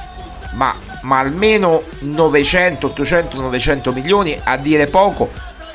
ma, 0.55 0.75
ma 1.05 1.19
almeno 1.19 1.83
900, 2.01 2.87
800, 2.89 3.41
900 3.41 3.93
milioni 3.93 4.39
a 4.43 4.57
dire 4.57 4.87
poco 4.87 5.31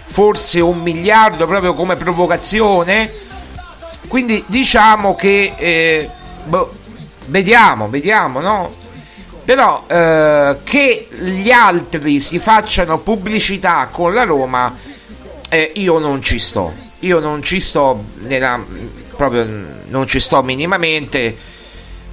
forse 0.09 0.59
un 0.59 0.79
miliardo 0.81 1.45
proprio 1.45 1.73
come 1.73 1.95
provocazione. 1.95 3.11
Quindi 4.07 4.43
diciamo 4.47 5.15
che 5.15 5.53
eh, 5.55 6.09
boh, 6.43 6.73
vediamo 7.27 7.89
vediamo 7.89 8.39
no? 8.39 8.75
Però 9.45 9.85
eh, 9.87 10.57
che 10.63 11.07
gli 11.09 11.51
altri 11.51 12.19
si 12.19 12.39
facciano 12.39 12.99
pubblicità 12.99 13.87
con 13.91 14.13
la 14.13 14.23
Roma 14.23 14.75
eh, 15.49 15.71
io 15.75 15.99
non 15.99 16.21
ci 16.21 16.39
sto. 16.39 16.73
Io 16.99 17.19
non 17.19 17.41
ci 17.41 17.59
sto 17.59 18.03
nella, 18.19 18.63
proprio 19.15 19.47
non 19.87 20.05
ci 20.07 20.19
sto 20.19 20.43
minimamente 20.43 21.35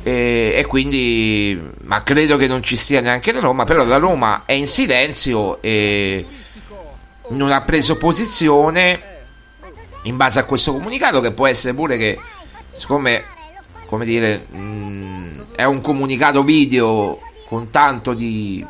e, 0.06 0.52
e, 0.54 0.64
quindi 0.66 1.60
ma 1.82 2.04
credo 2.04 2.36
che 2.36 2.46
non 2.46 2.62
ci 2.62 2.76
stia 2.76 3.00
neanche 3.00 3.32
la 3.32 3.40
Roma 3.40 3.64
però 3.64 3.84
la 3.84 3.96
Roma 3.96 4.44
è 4.44 4.52
in 4.52 4.68
silenzio 4.68 5.60
e 5.60 6.24
non 7.30 7.50
ha 7.50 7.62
preso 7.62 7.96
posizione 7.96 9.00
in 10.02 10.16
base 10.16 10.38
a 10.38 10.44
questo 10.44 10.72
comunicato 10.72 11.20
che 11.20 11.32
può 11.32 11.48
essere 11.48 11.74
pure 11.74 11.96
che 11.96 12.20
siccome 12.66 13.24
come 13.86 14.04
dire 14.04 14.46
mh, 14.48 15.54
è 15.56 15.64
un 15.64 15.80
comunicato 15.80 16.44
video 16.44 17.18
con 17.48 17.70
tanto 17.70 18.14
di 18.14 18.64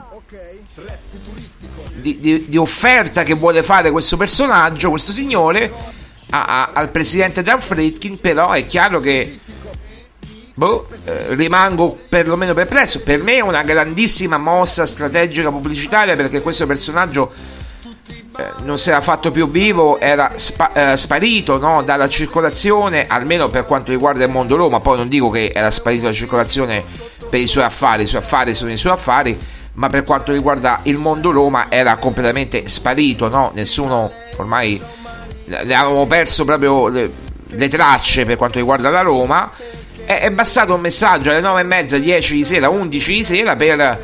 di, 1.96 2.18
di, 2.18 2.48
di, 2.48 2.56
offerta 2.56 3.24
che 3.24 3.34
vuole 3.34 3.62
fare 3.62 3.90
questo 3.90 4.16
personaggio, 4.16 4.90
questo 4.90 5.12
signore, 5.12 5.72
a, 6.30 6.44
a, 6.44 6.70
al 6.74 6.90
presidente 6.90 7.42
Dan 7.42 7.60
Fritkin, 7.60 8.20
però 8.20 8.50
è 8.50 8.66
chiaro 8.66 9.00
che 9.00 9.40
boh, 10.56 10.88
eh, 11.04 11.34
rimango 11.34 11.98
perlomeno 12.08 12.54
perplesso. 12.54 13.02
Per 13.02 13.22
me 13.22 13.34
è 13.34 13.40
una 13.40 13.62
grandissima 13.62 14.38
mossa 14.38 14.86
strategica 14.86 15.50
pubblicitaria 15.50 16.16
perché 16.16 16.40
questo 16.40 16.66
personaggio 16.66 17.30
eh, 18.38 18.62
non 18.62 18.78
si 18.78 18.88
era 18.88 19.02
fatto 19.02 19.30
più 19.30 19.50
vivo, 19.50 20.00
era 20.00 20.32
spa- 20.36 20.92
eh, 20.92 20.96
sparito 20.96 21.58
no, 21.58 21.82
dalla 21.82 22.08
circolazione, 22.08 23.06
almeno 23.06 23.48
per 23.48 23.66
quanto 23.66 23.90
riguarda 23.90 24.24
il 24.24 24.30
mondo 24.30 24.56
Roma. 24.56 24.80
Poi 24.80 24.96
non 24.96 25.08
dico 25.08 25.28
che 25.28 25.52
era 25.54 25.70
sparito 25.70 26.04
dalla 26.04 26.14
circolazione 26.14 26.82
per 27.28 27.40
i 27.40 27.46
suoi 27.46 27.64
affari, 27.64 28.04
i 28.04 28.06
suoi 28.06 28.22
affari 28.22 28.54
sono 28.54 28.72
i 28.72 28.78
suoi 28.78 28.92
affari, 28.94 29.38
ma 29.74 29.88
per 29.88 30.04
quanto 30.04 30.32
riguarda 30.32 30.80
il 30.84 30.96
mondo 30.96 31.32
Roma 31.32 31.66
era 31.68 31.96
completamente 31.96 32.66
sparito, 32.66 33.28
no? 33.28 33.50
Nessuno 33.54 34.10
ormai 34.36 34.80
ne 35.48 35.58
avevamo 35.58 36.06
perso 36.06 36.46
proprio 36.46 36.88
le, 36.88 37.12
le 37.46 37.68
tracce 37.68 38.24
per 38.24 38.36
quanto 38.38 38.56
riguarda 38.56 38.88
la 38.88 39.02
Roma. 39.02 39.52
È, 40.06 40.30
bastato 40.30 40.74
un 40.74 40.80
messaggio 40.80 41.30
alle 41.30 41.40
9 41.40 41.60
e 41.60 41.64
mezza, 41.64 41.98
10 41.98 42.34
di 42.34 42.44
sera, 42.44 42.68
11 42.68 43.12
di 43.12 43.24
sera 43.24 43.56
per 43.56 44.00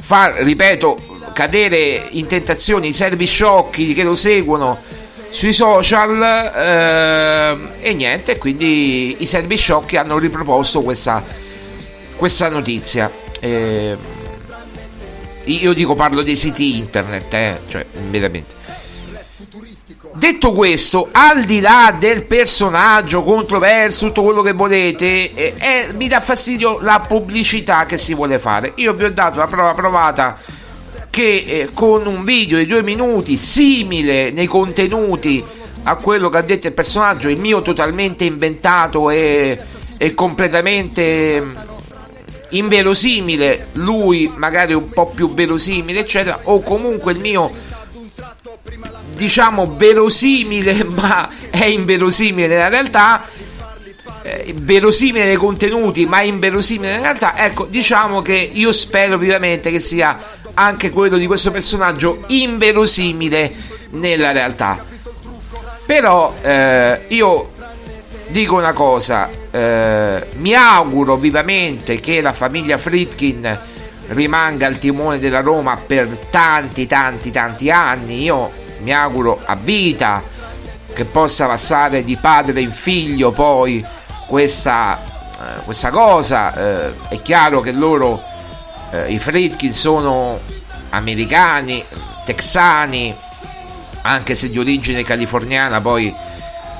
far, 0.00 0.34
ripeto, 0.42 0.98
cadere 1.32 2.08
in 2.10 2.26
tentazione 2.26 2.88
i 2.88 2.92
servi 2.92 3.26
sciocchi 3.26 3.94
che 3.94 4.02
lo 4.02 4.14
seguono 4.14 4.78
sui 5.30 5.52
social 5.52 6.20
eh, 6.20 7.88
e 7.88 7.94
niente, 7.94 8.36
quindi 8.36 9.16
i 9.20 9.26
servi 9.26 9.56
sciocchi 9.56 9.96
hanno 9.96 10.18
riproposto 10.18 10.82
questa, 10.82 11.24
questa 12.16 12.48
notizia. 12.48 13.10
Eh, 13.40 13.96
io 15.44 15.72
dico 15.72 15.94
parlo 15.94 16.22
dei 16.22 16.36
siti 16.36 16.78
internet, 16.78 17.32
eh, 17.32 17.60
cioè 17.68 17.86
veramente. 18.10 18.59
Detto 20.20 20.52
questo, 20.52 21.08
al 21.12 21.44
di 21.44 21.60
là 21.60 21.96
del 21.98 22.24
personaggio 22.24 23.22
controverso, 23.22 24.08
tutto 24.08 24.22
quello 24.22 24.42
che 24.42 24.52
volete, 24.52 25.32
eh, 25.32 25.54
eh, 25.56 25.88
mi 25.94 26.08
dà 26.08 26.20
fastidio 26.20 26.78
la 26.82 27.02
pubblicità 27.08 27.86
che 27.86 27.96
si 27.96 28.12
vuole 28.12 28.38
fare. 28.38 28.72
Io 28.74 28.92
vi 28.92 29.04
ho 29.04 29.10
dato 29.10 29.38
la 29.38 29.46
prova 29.46 29.72
provata 29.72 30.36
che 31.08 31.44
eh, 31.46 31.70
con 31.72 32.06
un 32.06 32.22
video 32.22 32.58
di 32.58 32.66
due 32.66 32.82
minuti 32.82 33.38
simile 33.38 34.30
nei 34.30 34.44
contenuti 34.44 35.42
a 35.84 35.96
quello 35.96 36.28
che 36.28 36.36
ha 36.36 36.42
detto 36.42 36.66
il 36.66 36.74
personaggio, 36.74 37.30
il 37.30 37.38
mio 37.38 37.62
totalmente 37.62 38.24
inventato 38.24 39.08
e, 39.08 39.58
e 39.96 40.12
completamente 40.12 41.40
mm, 41.40 41.56
inverosimile, 42.50 43.68
lui 43.72 44.30
magari 44.36 44.74
un 44.74 44.90
po' 44.90 45.06
più 45.06 45.32
verosimile, 45.32 46.00
eccetera, 46.00 46.40
o 46.42 46.60
comunque 46.60 47.12
il 47.12 47.20
mio 47.20 47.78
diciamo 49.20 49.74
verosimile, 49.76 50.82
ma 50.96 51.28
è 51.50 51.66
inverosimile 51.66 52.48
nella 52.48 52.68
realtà. 52.68 53.28
Eh, 54.22 54.54
verosimile 54.56 55.26
nei 55.26 55.36
contenuti, 55.36 56.06
ma 56.06 56.22
inverosimile 56.22 56.92
nella 56.92 57.02
realtà. 57.02 57.36
Ecco, 57.36 57.66
diciamo 57.66 58.22
che 58.22 58.50
io 58.52 58.72
spero 58.72 59.18
vivamente 59.18 59.70
che 59.70 59.80
sia 59.80 60.18
anche 60.54 60.90
quello 60.90 61.18
di 61.18 61.26
questo 61.26 61.50
personaggio 61.50 62.24
inverosimile 62.28 63.52
nella 63.90 64.32
realtà. 64.32 64.84
Però 65.84 66.34
eh, 66.40 67.04
io 67.08 67.50
dico 68.28 68.56
una 68.56 68.72
cosa, 68.72 69.28
eh, 69.50 70.26
mi 70.36 70.54
auguro 70.54 71.16
vivamente 71.16 72.00
che 72.00 72.20
la 72.20 72.32
famiglia 72.32 72.78
Fritkin 72.78 73.58
rimanga 74.08 74.66
al 74.66 74.78
timone 74.78 75.18
della 75.18 75.40
Roma 75.40 75.76
per 75.76 76.08
tanti 76.30 76.86
tanti 76.86 77.30
tanti 77.30 77.70
anni, 77.70 78.22
io 78.22 78.59
mi 78.80 78.92
auguro 78.92 79.40
a 79.44 79.54
vita 79.56 80.22
che 80.92 81.04
possa 81.04 81.46
passare 81.46 82.04
di 82.04 82.16
padre 82.16 82.60
in 82.60 82.72
figlio 82.72 83.30
poi 83.30 83.84
questa, 84.26 84.98
eh, 85.32 85.62
questa 85.64 85.90
cosa, 85.90 86.54
eh, 86.54 86.92
è 87.08 87.22
chiaro 87.22 87.60
che 87.60 87.72
loro 87.72 88.22
eh, 88.90 89.12
i 89.12 89.18
Fritkin 89.18 89.72
sono 89.72 90.38
americani, 90.90 91.84
texani, 92.24 93.14
anche 94.02 94.34
se 94.34 94.48
di 94.48 94.58
origine 94.58 95.02
californiana, 95.02 95.80
poi 95.80 96.14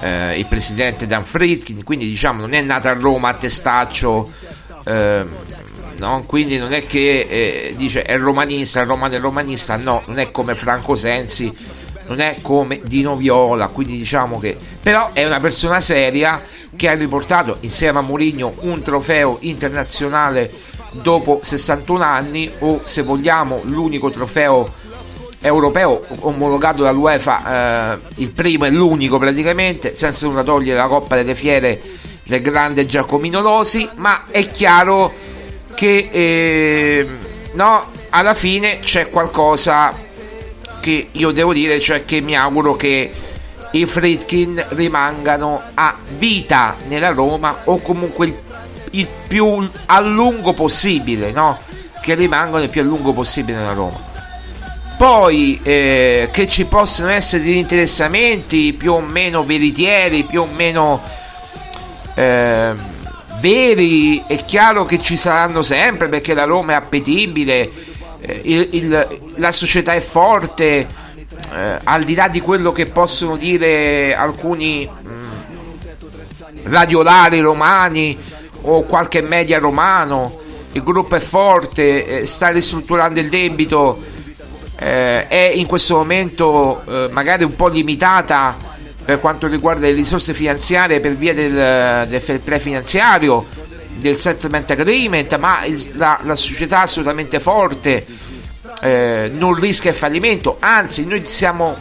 eh, 0.00 0.38
il 0.38 0.46
presidente 0.46 1.06
Dan 1.06 1.24
Fritkin, 1.24 1.84
quindi 1.84 2.06
diciamo 2.06 2.40
non 2.40 2.52
è 2.52 2.60
nata 2.62 2.90
a 2.90 2.94
Roma 2.94 3.30
a 3.30 3.34
testaccio, 3.34 4.32
eh, 4.84 5.24
no? 5.96 6.24
quindi 6.26 6.58
non 6.58 6.72
è 6.72 6.86
che 6.86 7.26
eh, 7.28 7.74
dice 7.76 8.02
è 8.02 8.18
romanista, 8.18 8.80
il 8.80 8.86
romano 8.86 9.14
è 9.14 9.20
romanista, 9.20 9.76
no, 9.76 10.02
non 10.06 10.18
è 10.18 10.30
come 10.30 10.56
Franco 10.56 10.96
Sensi, 10.96 11.52
non 12.10 12.20
è 12.20 12.38
come 12.42 12.80
Dino 12.84 13.14
Viola, 13.16 13.68
quindi 13.68 13.96
diciamo 13.96 14.40
che 14.40 14.56
però 14.82 15.10
è 15.12 15.24
una 15.24 15.38
persona 15.38 15.80
seria 15.80 16.42
che 16.74 16.88
ha 16.88 16.94
riportato 16.94 17.58
insieme 17.60 18.00
a 18.00 18.02
Mourinho 18.02 18.54
un 18.60 18.82
trofeo 18.82 19.38
internazionale 19.42 20.50
dopo 20.90 21.38
61 21.40 22.02
anni 22.02 22.50
o 22.58 22.80
se 22.82 23.02
vogliamo 23.02 23.60
l'unico 23.62 24.10
trofeo 24.10 24.74
europeo 25.40 26.04
omologato 26.20 26.82
dall'UEFA, 26.82 27.94
eh, 27.94 27.98
il 28.16 28.30
primo 28.32 28.64
e 28.64 28.70
l'unico 28.70 29.16
praticamente, 29.16 29.94
senza 29.94 30.26
una 30.26 30.42
togliere 30.42 30.78
la 30.78 30.88
Coppa 30.88 31.14
delle 31.14 31.36
Fiere 31.36 31.80
del 32.24 32.42
grande 32.42 32.86
Giacomino 32.86 33.40
Losi, 33.40 33.88
ma 33.94 34.24
è 34.30 34.50
chiaro 34.50 35.12
che 35.74 36.08
eh, 36.10 37.08
no, 37.52 37.84
alla 38.10 38.34
fine 38.34 38.80
c'è 38.80 39.08
qualcosa 39.08 40.08
che 40.80 41.08
io 41.12 41.30
devo 41.30 41.52
dire, 41.52 41.78
cioè 41.80 42.04
che 42.04 42.20
mi 42.20 42.36
auguro 42.36 42.74
che 42.74 43.12
i 43.72 43.86
Fritkin 43.86 44.64
rimangano 44.70 45.62
a 45.74 45.96
vita 46.18 46.76
nella 46.88 47.10
Roma 47.10 47.60
o 47.64 47.78
comunque 47.78 48.26
il, 48.26 48.34
il 48.92 49.08
più 49.28 49.68
a 49.86 50.00
lungo 50.00 50.52
possibile, 50.52 51.30
no? 51.30 51.58
Che 52.00 52.14
rimangano 52.14 52.64
il 52.64 52.70
più 52.70 52.80
a 52.80 52.84
lungo 52.84 53.12
possibile 53.12 53.58
nella 53.58 53.72
Roma. 53.72 54.08
Poi 54.96 55.60
eh, 55.62 56.28
che 56.30 56.46
ci 56.46 56.64
possono 56.64 57.08
essere 57.10 57.42
degli 57.42 57.56
interessamenti 57.56 58.74
più 58.74 58.92
o 58.92 59.00
meno 59.00 59.44
veritieri, 59.44 60.24
più 60.24 60.42
o 60.42 60.46
meno 60.46 61.00
eh, 62.14 62.74
veri, 63.40 64.22
è 64.26 64.44
chiaro 64.44 64.84
che 64.84 64.98
ci 64.98 65.16
saranno 65.16 65.62
sempre 65.62 66.08
perché 66.08 66.34
la 66.34 66.44
Roma 66.44 66.72
è 66.72 66.74
appetibile, 66.74 67.70
il, 68.42 68.68
il, 68.72 69.20
la 69.36 69.52
società 69.52 69.94
è 69.94 70.00
forte, 70.00 70.86
eh, 71.52 71.78
al 71.82 72.04
di 72.04 72.14
là 72.14 72.28
di 72.28 72.40
quello 72.40 72.72
che 72.72 72.86
possono 72.86 73.36
dire 73.36 74.14
alcuni 74.14 74.88
mh, 74.88 75.08
mm, 75.08 75.30
radiolari 76.64 77.40
romani 77.40 78.18
o 78.62 78.82
qualche 78.82 79.22
media 79.22 79.58
romano, 79.58 80.38
il 80.72 80.82
gruppo 80.82 81.16
è 81.16 81.20
forte, 81.20 82.20
eh, 82.20 82.26
sta 82.26 82.48
ristrutturando 82.48 83.18
il 83.18 83.28
debito, 83.28 84.02
eh, 84.78 85.26
è 85.26 85.50
in 85.54 85.66
questo 85.66 85.96
momento 85.96 86.82
eh, 86.86 87.08
magari 87.10 87.44
un 87.44 87.56
po' 87.56 87.68
limitata 87.68 88.56
per 89.04 89.18
quanto 89.18 89.46
riguarda 89.46 89.86
le 89.86 89.92
risorse 89.92 90.34
finanziarie 90.34 91.00
per 91.00 91.16
via 91.16 91.34
del, 91.34 92.06
del 92.06 92.20
fair 92.20 92.40
play 92.40 92.58
finanziario, 92.58 93.46
del 93.96 94.16
settlement 94.16 94.70
agreement, 94.70 95.36
ma 95.38 95.64
il, 95.64 95.92
la, 95.94 96.18
la 96.22 96.36
società 96.36 96.82
assolutamente 96.82 97.40
forte 97.40 98.06
eh, 98.80 99.30
non 99.32 99.54
rischia 99.54 99.90
il 99.90 99.96
fallimento, 99.96 100.56
anzi 100.58 101.04
noi 101.06 101.24
siamo, 101.26 101.76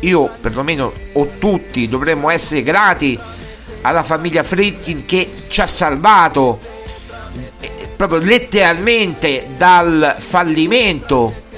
io 0.00 0.30
perlomeno 0.40 0.92
o 1.12 1.30
tutti 1.38 1.88
dovremmo 1.88 2.30
essere 2.30 2.62
grati 2.62 3.18
alla 3.82 4.02
famiglia 4.02 4.42
Fritkin 4.42 5.04
che 5.04 5.30
ci 5.48 5.60
ha 5.60 5.66
salvato 5.66 6.58
eh, 7.60 7.88
proprio 7.96 8.18
letteralmente 8.20 9.48
dal 9.56 10.16
fallimento. 10.18 11.48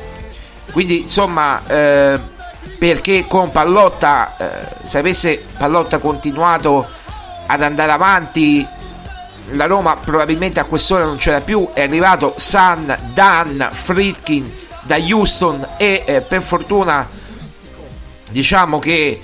Quindi 0.72 1.00
insomma 1.00 1.62
eh, 1.66 2.18
perché 2.78 3.26
con 3.28 3.50
Pallotta, 3.50 4.36
eh, 4.36 4.86
se 4.86 4.98
avesse 4.98 5.40
Pallotta 5.56 5.98
continuato 5.98 6.84
ad 7.46 7.62
andare 7.62 7.92
avanti 7.92 8.66
la 9.50 9.66
Roma 9.66 9.96
probabilmente 9.96 10.60
a 10.60 10.64
quest'ora 10.64 11.04
non 11.04 11.16
c'era 11.16 11.40
più, 11.40 11.70
è 11.72 11.82
arrivato 11.82 12.34
San, 12.36 12.96
Dan, 13.12 13.68
Fritkin 13.72 14.50
da 14.82 14.96
Houston 14.96 15.66
e 15.76 16.02
eh, 16.04 16.20
per 16.22 16.42
fortuna 16.42 17.08
diciamo 18.30 18.78
che 18.78 19.20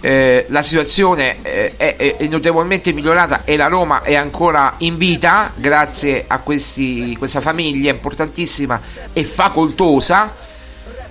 eh, 0.00 0.46
la 0.48 0.62
situazione 0.62 1.36
eh, 1.42 1.76
è, 1.76 2.16
è, 2.16 2.26
notevolmente 2.26 2.92
migliorata 2.92 3.44
e 3.44 3.56
la 3.56 3.68
Roma 3.68 4.02
è 4.02 4.14
ancora 4.14 4.74
in 4.78 4.96
vita 4.96 5.52
grazie 5.54 6.24
a 6.26 6.38
questi, 6.38 7.14
questa 7.16 7.40
famiglia 7.40 7.90
importantissima 7.90 8.80
e 9.12 9.24
facoltosa 9.24 10.34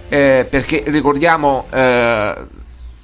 eh, 0.09 0.45
perché 0.49 0.83
ricordiamo 0.87 1.67
eh, 1.71 2.35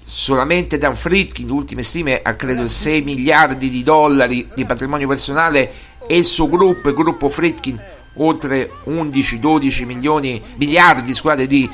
solamente 0.10 0.78
Dan 0.78 0.96
Fritkin 0.96 1.50
ultime 1.50 1.84
stime 1.84 2.22
ha 2.24 2.34
credo 2.36 2.65
6 2.65 3.02
miliardi 3.02 3.70
di 3.70 3.84
dollari 3.84 4.48
di 4.56 4.63
patrimonio 4.63 5.06
personale 5.06 5.70
e 6.08 6.15
il 6.15 6.24
suo 6.24 6.48
gruppo 6.48 6.88
il 6.88 6.96
gruppo 6.96 7.28
Fritkin 7.28 7.78
oltre 8.20 8.72
11-12 8.86 9.86
milioni, 9.86 10.41
miliardi 10.56 11.13
scusate, 11.13 11.46
di, 11.46 11.70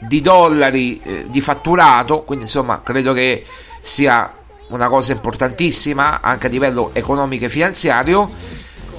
di 0.00 0.20
dollari 0.20 1.00
eh, 1.02 1.24
di 1.28 1.40
fatturato, 1.40 2.22
quindi 2.22 2.44
insomma 2.44 2.82
credo 2.82 3.12
che 3.12 3.44
sia 3.80 4.34
una 4.68 4.88
cosa 4.88 5.12
importantissima 5.12 6.20
anche 6.20 6.48
a 6.48 6.50
livello 6.50 6.90
economico 6.92 7.44
e 7.46 7.48
finanziario. 7.48 8.30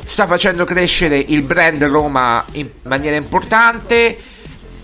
Sta 0.03 0.25
facendo 0.25 0.63
crescere 0.63 1.17
il 1.17 1.43
brand 1.43 1.83
Roma 1.83 2.43
in 2.53 2.67
maniera 2.83 3.15
importante. 3.15 4.17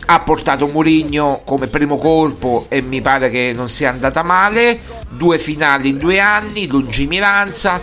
Ha 0.07 0.19
portato 0.19 0.67
Murigno 0.67 1.41
come 1.43 1.67
primo 1.67 1.97
colpo 1.97 2.65
e 2.69 2.81
mi 2.81 3.01
pare 3.01 3.29
che 3.29 3.53
non 3.55 3.69
sia 3.69 3.89
andata 3.89 4.23
male. 4.23 4.79
Due 5.09 5.39
finali 5.39 5.89
in 5.89 5.97
due 5.97 6.19
anni, 6.19 6.67
lungimiranza. 6.67 7.81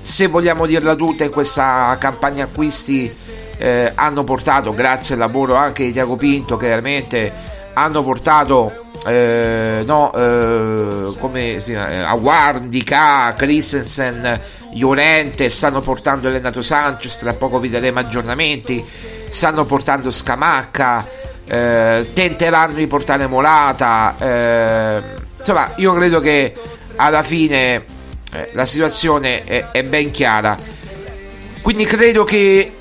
Se 0.00 0.26
vogliamo 0.28 0.66
dirla 0.66 0.94
tutta 0.94 1.24
in 1.24 1.30
questa 1.30 1.96
campagna 2.00 2.44
acquisti 2.44 3.14
eh, 3.58 3.92
hanno 3.94 4.24
portato, 4.24 4.72
grazie 4.72 5.14
al 5.14 5.20
lavoro 5.20 5.56
anche 5.56 5.84
di 5.84 5.92
Tiago 5.92 6.16
Pinto, 6.16 6.56
che 6.56 6.68
veramente 6.68 7.30
hanno 7.74 8.02
portato 8.02 8.86
eh, 9.06 9.82
no, 9.84 10.12
eh, 10.14 11.14
come 11.18 11.60
si 11.60 11.72
chiama, 11.72 12.08
Award, 12.08 12.82
K, 12.82 13.34
Christensen, 13.36 14.40
Llorente, 14.74 15.50
stanno 15.50 15.80
portando 15.80 16.30
Renato 16.30 16.62
Sanchez, 16.62 17.18
tra 17.18 17.34
poco 17.34 17.58
vi 17.58 17.70
daremo 17.70 17.98
aggiornamenti, 17.98 18.84
stanno 19.30 19.64
portando 19.64 20.10
Scamacca, 20.10 21.06
eh, 21.48 22.10
tenteranno 22.12 22.74
di 22.74 22.86
portare 22.86 23.26
Morata, 23.26 24.14
eh, 24.18 25.02
insomma 25.38 25.72
io 25.76 25.94
credo 25.94 26.20
che 26.20 26.54
alla 26.96 27.22
fine 27.22 27.84
eh, 28.32 28.50
la 28.52 28.66
situazione 28.66 29.44
è, 29.44 29.70
è 29.72 29.82
ben 29.84 30.10
chiara. 30.10 30.56
Quindi 31.62 31.84
credo 31.84 32.24
che 32.24 32.72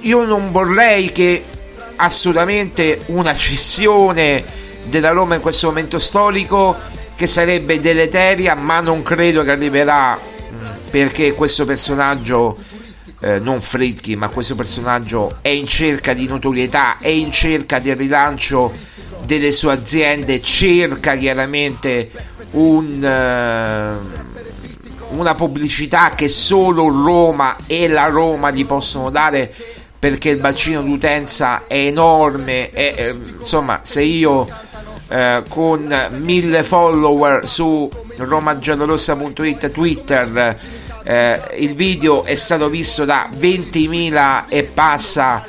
io 0.00 0.24
non 0.24 0.50
vorrei 0.50 1.12
che 1.12 1.44
assolutamente 1.96 3.02
una 3.06 3.34
cessione 3.34 4.44
della 4.84 5.10
Roma 5.10 5.36
in 5.36 5.40
questo 5.40 5.68
momento 5.68 5.98
storico 5.98 6.76
che 7.14 7.26
sarebbe 7.26 7.78
deleteria, 7.80 8.54
ma 8.54 8.80
non 8.80 9.02
credo 9.02 9.42
che 9.42 9.50
arriverà 9.52 10.18
mm, 10.18 10.66
perché 10.90 11.32
questo 11.34 11.64
personaggio 11.64 12.56
eh, 13.22 13.38
non 13.38 13.60
Fritkin, 13.60 14.18
ma 14.18 14.28
questo 14.28 14.56
personaggio 14.56 15.38
è 15.42 15.48
in 15.48 15.68
cerca 15.68 16.12
di 16.12 16.26
notorietà, 16.26 16.98
è 16.98 17.08
in 17.08 17.30
cerca 17.30 17.78
del 17.78 17.94
rilancio 17.94 18.72
delle 19.24 19.52
sue 19.52 19.72
aziende, 19.72 20.42
cerca 20.42 21.14
chiaramente 21.14 22.10
un, 22.50 23.00
uh, 23.00 25.16
una 25.16 25.34
pubblicità 25.36 26.10
che 26.10 26.28
solo 26.28 26.88
Roma 26.88 27.56
e 27.66 27.86
la 27.86 28.06
Roma 28.06 28.50
gli 28.50 28.66
possono 28.66 29.10
dare 29.10 29.54
perché 29.96 30.30
il 30.30 30.38
bacino 30.38 30.82
d'utenza 30.82 31.68
è 31.68 31.76
enorme 31.76 32.70
e 32.70 32.94
eh, 32.96 33.16
insomma 33.38 33.82
se 33.84 34.02
io 34.02 34.48
eh, 35.08 35.44
con 35.48 36.08
mille 36.18 36.64
follower 36.64 37.46
su 37.46 37.88
romagiallorossa.it 38.16 39.70
twitter 39.70 40.56
eh, 41.04 41.40
il 41.58 41.74
video 41.74 42.24
è 42.24 42.34
stato 42.34 42.68
visto 42.68 43.04
da 43.04 43.28
20.000 43.32 44.44
e 44.48 44.62
passa 44.64 45.44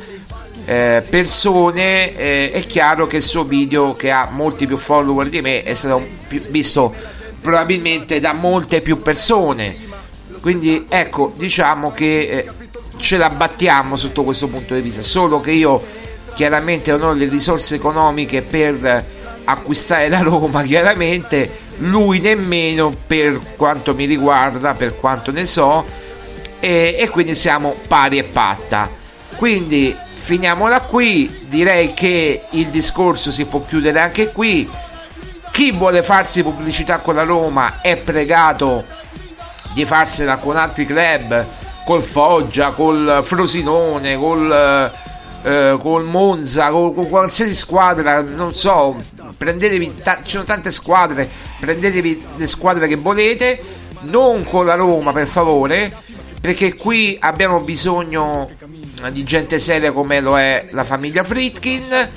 eh, 0.66 1.04
persone 1.10 2.16
eh, 2.16 2.52
è 2.52 2.62
chiaro 2.62 3.06
che 3.06 3.18
il 3.18 3.24
suo 3.24 3.44
video 3.44 3.96
che 3.96 4.12
ha 4.12 4.30
molti 4.32 4.66
più 4.66 4.78
follower 4.78 5.28
di 5.28 5.42
me 5.42 5.64
è 5.64 5.74
stato 5.74 6.06
più, 6.28 6.42
visto 6.48 6.94
probabilmente 7.42 8.20
da 8.20 8.34
molte 8.34 8.82
più 8.82 9.02
persone. 9.02 9.76
Quindi 10.40 10.86
ecco 10.88 11.34
diciamo 11.36 11.92
che 11.92 12.28
eh, 12.28 12.50
ce 12.98 13.18
la 13.18 13.30
battiamo 13.30 13.96
sotto 13.96 14.24
questo 14.24 14.48
punto 14.48 14.74
di 14.74 14.82
vista, 14.82 15.02
solo 15.02 15.42
che 15.42 15.52
io 15.52 15.82
chiaramente 16.34 16.92
non 16.92 17.02
ho 17.04 17.14
le 17.14 17.28
risorse 17.28 17.76
economiche 17.76 18.42
per 18.42 19.06
acquistare 19.46 20.10
la 20.10 20.20
Roma, 20.20 20.64
chiaramente 20.64 21.62
lui 21.78 22.20
nemmeno 22.20 22.96
per 23.06 23.40
quanto 23.58 23.94
mi 23.94 24.06
riguarda, 24.06 24.74
per 24.74 25.00
quanto 25.00 25.32
ne 25.32 25.46
so, 25.46 25.86
e, 26.60 26.96
e 26.98 27.10
quindi 27.10 27.36
siamo 27.36 27.76
pari 27.88 28.18
e 28.18 28.24
patta. 28.24 28.90
Quindi 29.36 29.96
finiamola 30.16 30.82
qui, 30.82 31.46
direi 31.48 31.94
che 31.94 32.44
il 32.52 32.68
discorso 32.68 33.32
si 33.32 33.46
può 33.46 33.64
chiudere 33.66 34.00
anche 34.00 34.32
qui. 34.32 34.70
Chi 35.52 35.72
vuole 35.72 36.02
farsi 36.02 36.42
pubblicità 36.42 37.00
con 37.00 37.16
la 37.16 37.24
Roma 37.24 37.82
è 37.82 37.98
pregato 37.98 38.86
di 39.74 39.86
farsela 39.86 40.38
con 40.38 40.56
altri 40.56 40.86
club 40.86 41.46
col 41.86 42.02
Foggia, 42.02 42.72
col 42.72 43.22
Frosinone, 43.24 44.16
col, 44.16 44.92
eh, 45.44 45.78
col 45.80 46.06
Monza, 46.06 46.70
con, 46.70 46.94
con, 46.94 47.08
qualsiasi 47.10 47.56
squadra, 47.56 48.22
non 48.22 48.54
so, 48.54 48.96
prendetevi, 49.38 49.96
ta- 50.02 50.20
ci 50.24 50.32
sono 50.32 50.44
tante 50.44 50.72
squadre, 50.72 51.30
prendetevi 51.60 52.24
le 52.38 52.48
squadre 52.48 52.88
che 52.88 52.96
volete, 52.96 53.62
non 54.04 54.44
con 54.44 54.66
la 54.66 54.76
Roma 54.76 55.12
per 55.14 55.28
favore, 55.28 55.92
perché 56.42 56.76
qui 56.76 57.18
abbiamo 57.20 57.60
bisogno 57.60 58.50
di 59.12 59.24
gente 59.24 59.60
seria 59.60 59.92
come 59.92 60.22
lo 60.22 60.38
è 60.38 60.68
la 60.72 60.84
famiglia 60.84 61.24
Fritkin, 61.24 62.10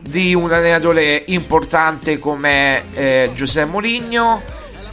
di 0.00 0.34
un 0.34 0.52
allenatore 0.52 1.22
importante 1.26 2.18
come 2.18 2.82
eh, 2.94 3.30
Giuseppe 3.34 3.70
Mourinho 3.70 4.42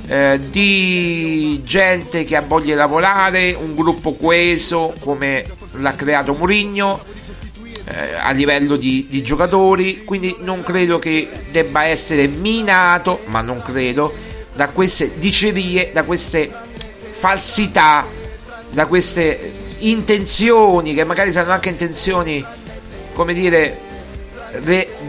eh, 0.10 0.40
di 0.50 1.62
gente 1.64 2.24
che 2.24 2.36
ha 2.36 2.42
voglia 2.42 2.74
di 2.74 2.80
lavorare, 2.80 3.54
un 3.54 3.76
gruppo 3.76 4.16
coeso 4.16 4.94
come 5.02 5.46
l'ha 5.74 5.94
creato 5.94 6.34
Murigno, 6.34 7.00
eh, 7.92 8.14
a 8.14 8.32
livello 8.32 8.76
di, 8.76 9.08
di, 9.10 9.24
giocatori, 9.24 10.04
quindi 10.04 10.36
non 10.40 10.64
credo 10.64 11.00
che 11.00 11.28
debba 11.52 11.86
essere 11.86 12.28
minato, 12.28 13.22
ma 13.26 13.42
non 13.42 13.62
credo, 13.62 14.14
da 14.54 14.68
queste 14.70 15.14
dicerie, 15.16 15.90
da 15.92 16.04
queste 16.04 16.52
falsità, 17.12 18.06
da 18.70 18.86
queste 18.86 19.54
intenzioni, 19.80 20.94
che 20.94 21.04
magari 21.04 21.32
saranno 21.32 21.54
anche 21.54 21.70
intenzioni, 21.70 22.46
come 23.14 23.34
dire, 23.34 23.80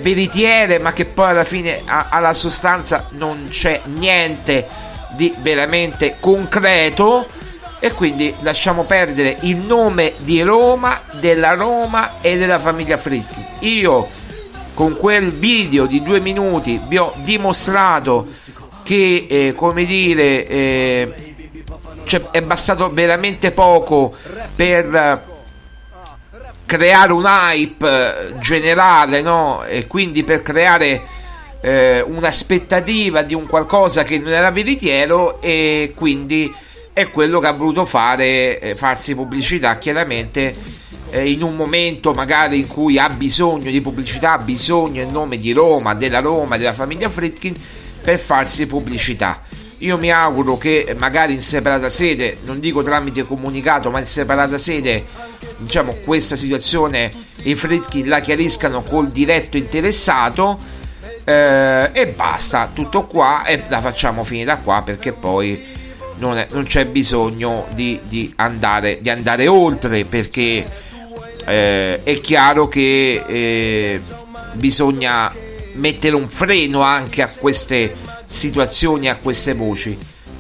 veritiere, 0.01 0.79
ma 0.79 0.93
che 0.93 1.05
poi 1.05 1.31
alla 1.31 1.45
fine 1.45 1.83
a, 1.85 2.07
alla 2.11 2.35
sostanza 2.35 3.09
non 3.13 3.49
c'è 3.51 3.81
niente 3.85 4.67
di 5.17 5.35
veramente 5.41 6.17
concreto 6.21 7.27
e 7.81 7.93
quindi 7.93 8.33
lasciamo 8.41 8.85
perdere 8.85 9.39
il 9.41 9.57
nome 9.57 10.13
di 10.19 10.43
Roma, 10.43 11.01
della 11.19 11.55
Roma 11.55 12.21
e 12.21 12.37
della 12.37 12.59
famiglia 12.59 12.99
Fritti. 12.99 13.45
Io 13.61 14.07
con 14.75 14.97
quel 14.97 15.31
video 15.31 15.87
di 15.87 16.03
due 16.03 16.21
minuti 16.21 16.81
vi 16.87 16.99
ho 16.99 17.13
dimostrato 17.17 18.29
che, 18.85 19.27
eh, 19.29 19.55
come 19.55 19.85
dire, 19.87 20.47
eh, 20.47 21.15
cioè, 22.05 22.21
è 22.31 22.43
bastato 22.43 22.93
veramente 22.93 23.51
poco 23.51 24.15
per 24.55 25.29
creare 26.67 27.13
un 27.13 27.25
hype 27.25 28.35
generale, 28.41 29.23
no? 29.23 29.65
E 29.65 29.87
quindi 29.87 30.23
per 30.23 30.43
creare 30.43 31.03
eh, 31.61 32.01
un'aspettativa 32.01 33.23
di 33.23 33.35
un 33.35 33.47
qualcosa 33.47 34.03
che 34.03 34.19
non 34.19 34.33
era 34.33 34.51
veritiero 34.51 35.41
e 35.41 35.93
quindi 35.95 36.53
è 37.01 37.11
quello 37.11 37.41
che 37.41 37.47
ha 37.47 37.53
voluto 37.53 37.87
fare, 37.87 38.59
eh, 38.61 38.77
farsi 38.77 39.15
pubblicità 39.15 39.79
chiaramente 39.79 40.55
eh, 41.11 41.31
in 41.31 41.43
un 41.43 41.57
momento 41.57 42.13
magari 42.13 42.61
in 42.61 42.67
cui 42.67 42.99
ha 42.99 43.09
bisogno 43.09 43.71
di 43.71 43.81
pubblicità, 43.81 44.33
ha 44.33 44.39
bisogno 44.39 45.03
in 45.03 45.11
nome 45.11 45.39
di 45.39 45.53
Roma, 45.53 45.95
della 45.95 46.21
Roma, 46.21 46.57
della 46.57 46.75
famiglia 46.75 47.09
Fritkin 47.09 47.55
per 48.03 48.19
farsi 48.19 48.67
pubblicità. 48.67 49.43
Io 49.79 49.97
mi 49.97 50.13
auguro 50.13 50.59
che 50.59 50.95
magari 50.99 51.33
in 51.33 51.41
separata 51.41 51.89
sede, 51.89 52.37
non 52.45 52.61
dico 52.61 52.83
tramite 52.83 53.25
comunicato, 53.25 53.91
ma 53.91 53.99
in 53.99 54.07
separata 54.07 54.59
sede, 54.59 55.07
diciamo, 55.57 55.97
questa 56.05 56.37
situazione 56.37 57.11
i 57.45 57.55
Fritkin 57.55 58.07
la 58.07 58.21
chiariscano 58.21 58.83
col 58.83 59.09
diretto 59.09 59.57
interessato 59.57 60.59
eh, 61.25 61.91
e 61.93 62.07
basta, 62.09 62.71
tutto 62.75 63.05
qua 63.05 63.45
e 63.45 63.63
la 63.69 63.81
facciamo 63.81 64.23
finita 64.23 64.59
qua 64.59 64.83
perché 64.83 65.13
poi 65.13 65.79
non, 66.21 66.39
è, 66.39 66.47
non 66.51 66.65
c'è 66.65 66.87
bisogno 66.87 67.67
di, 67.73 67.99
di, 68.05 68.33
andare, 68.37 69.01
di, 69.01 69.11
andare, 69.11 69.49
oltre 69.49 70.05
perché 70.05 70.65
eh, 71.47 72.03
è 72.03 72.21
chiaro 72.21 72.69
che 72.69 73.25
eh, 73.27 74.01
bisogna 74.53 75.35
mettere 75.75 76.15
un 76.15 76.29
freno 76.29 76.83
anche 76.83 77.23
a 77.23 77.29
queste 77.29 77.95
situazioni, 78.29 79.09
a 79.09 79.17
queste 79.17 79.55
voci. 79.55 79.97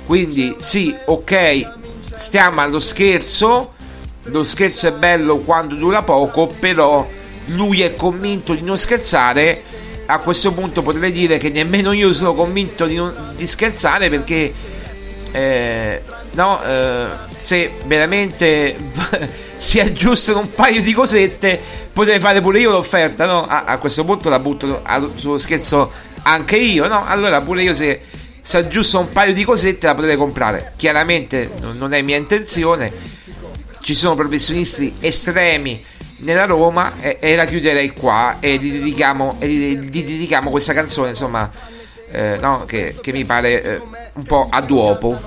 Quindi 0.06 0.54
sì, 0.58 0.94
ok, 1.06 1.72
stiamo 2.14 2.60
allo 2.60 2.78
scherzo, 2.78 3.72
lo 4.24 4.42
scherzo 4.44 4.88
è 4.88 4.92
bello 4.92 5.38
quando 5.38 5.74
dura 5.76 6.02
poco, 6.02 6.46
però 6.46 7.08
lui 7.46 7.80
è 7.80 7.94
convinto 7.94 8.52
di 8.52 8.62
non 8.62 8.76
scherzare. 8.76 9.62
A 10.06 10.18
questo 10.18 10.52
punto 10.52 10.82
potrei 10.82 11.12
dire 11.12 11.38
che 11.38 11.50
nemmeno 11.50 11.92
io 11.92 12.12
sono 12.12 12.34
convinto 12.34 12.84
di, 12.84 12.96
non, 12.96 13.14
di 13.36 13.46
scherzare 13.46 14.10
perché 14.10 14.52
eh, 15.32 16.02
no, 16.32 16.62
eh, 16.62 17.06
se 17.34 17.70
veramente 17.84 18.76
si 19.56 19.80
aggiustano 19.80 20.40
un 20.40 20.52
paio 20.52 20.82
di 20.82 20.92
cosette, 20.92 21.60
potrei 21.92 22.18
fare 22.18 22.40
pure 22.40 22.60
io 22.60 22.70
l'offerta. 22.70 23.26
No? 23.26 23.46
A, 23.46 23.64
a 23.64 23.78
questo 23.78 24.04
punto 24.04 24.28
la 24.28 24.38
butto 24.38 24.82
sullo 25.16 25.38
scherzo 25.38 25.90
anche 26.22 26.56
io. 26.56 26.86
No? 26.86 27.04
Allora, 27.06 27.40
pure 27.40 27.62
io 27.62 27.74
se 27.74 28.00
si 28.40 28.56
aggiusta 28.56 28.98
un 28.98 29.10
paio 29.10 29.32
di 29.32 29.44
cosette 29.44 29.86
la 29.86 29.94
potrei 29.94 30.16
comprare. 30.16 30.72
Chiaramente 30.76 31.50
non 31.60 31.92
è 31.92 32.02
mia 32.02 32.16
intenzione. 32.16 32.92
Ci 33.80 33.94
sono 33.94 34.14
professionisti 34.14 34.96
estremi 35.00 35.82
nella 36.18 36.44
Roma 36.44 37.00
e, 37.00 37.16
e 37.20 37.34
la 37.34 37.46
chiuderei 37.46 37.92
qua 37.92 38.36
e 38.40 38.56
gli 38.56 38.72
dedichiamo, 38.72 39.36
e 39.38 39.48
gli, 39.48 40.04
dedichiamo 40.04 40.50
questa 40.50 40.74
canzone, 40.74 41.10
insomma 41.10 41.50
eh, 42.10 42.38
no, 42.40 42.64
che, 42.66 42.96
che, 43.00 43.12
mi 43.12 43.24
pare 43.24 43.62
eh, 43.62 43.80
un 44.14 44.22
po' 44.24 44.48
a 44.50 44.60
duopo. 44.60 45.18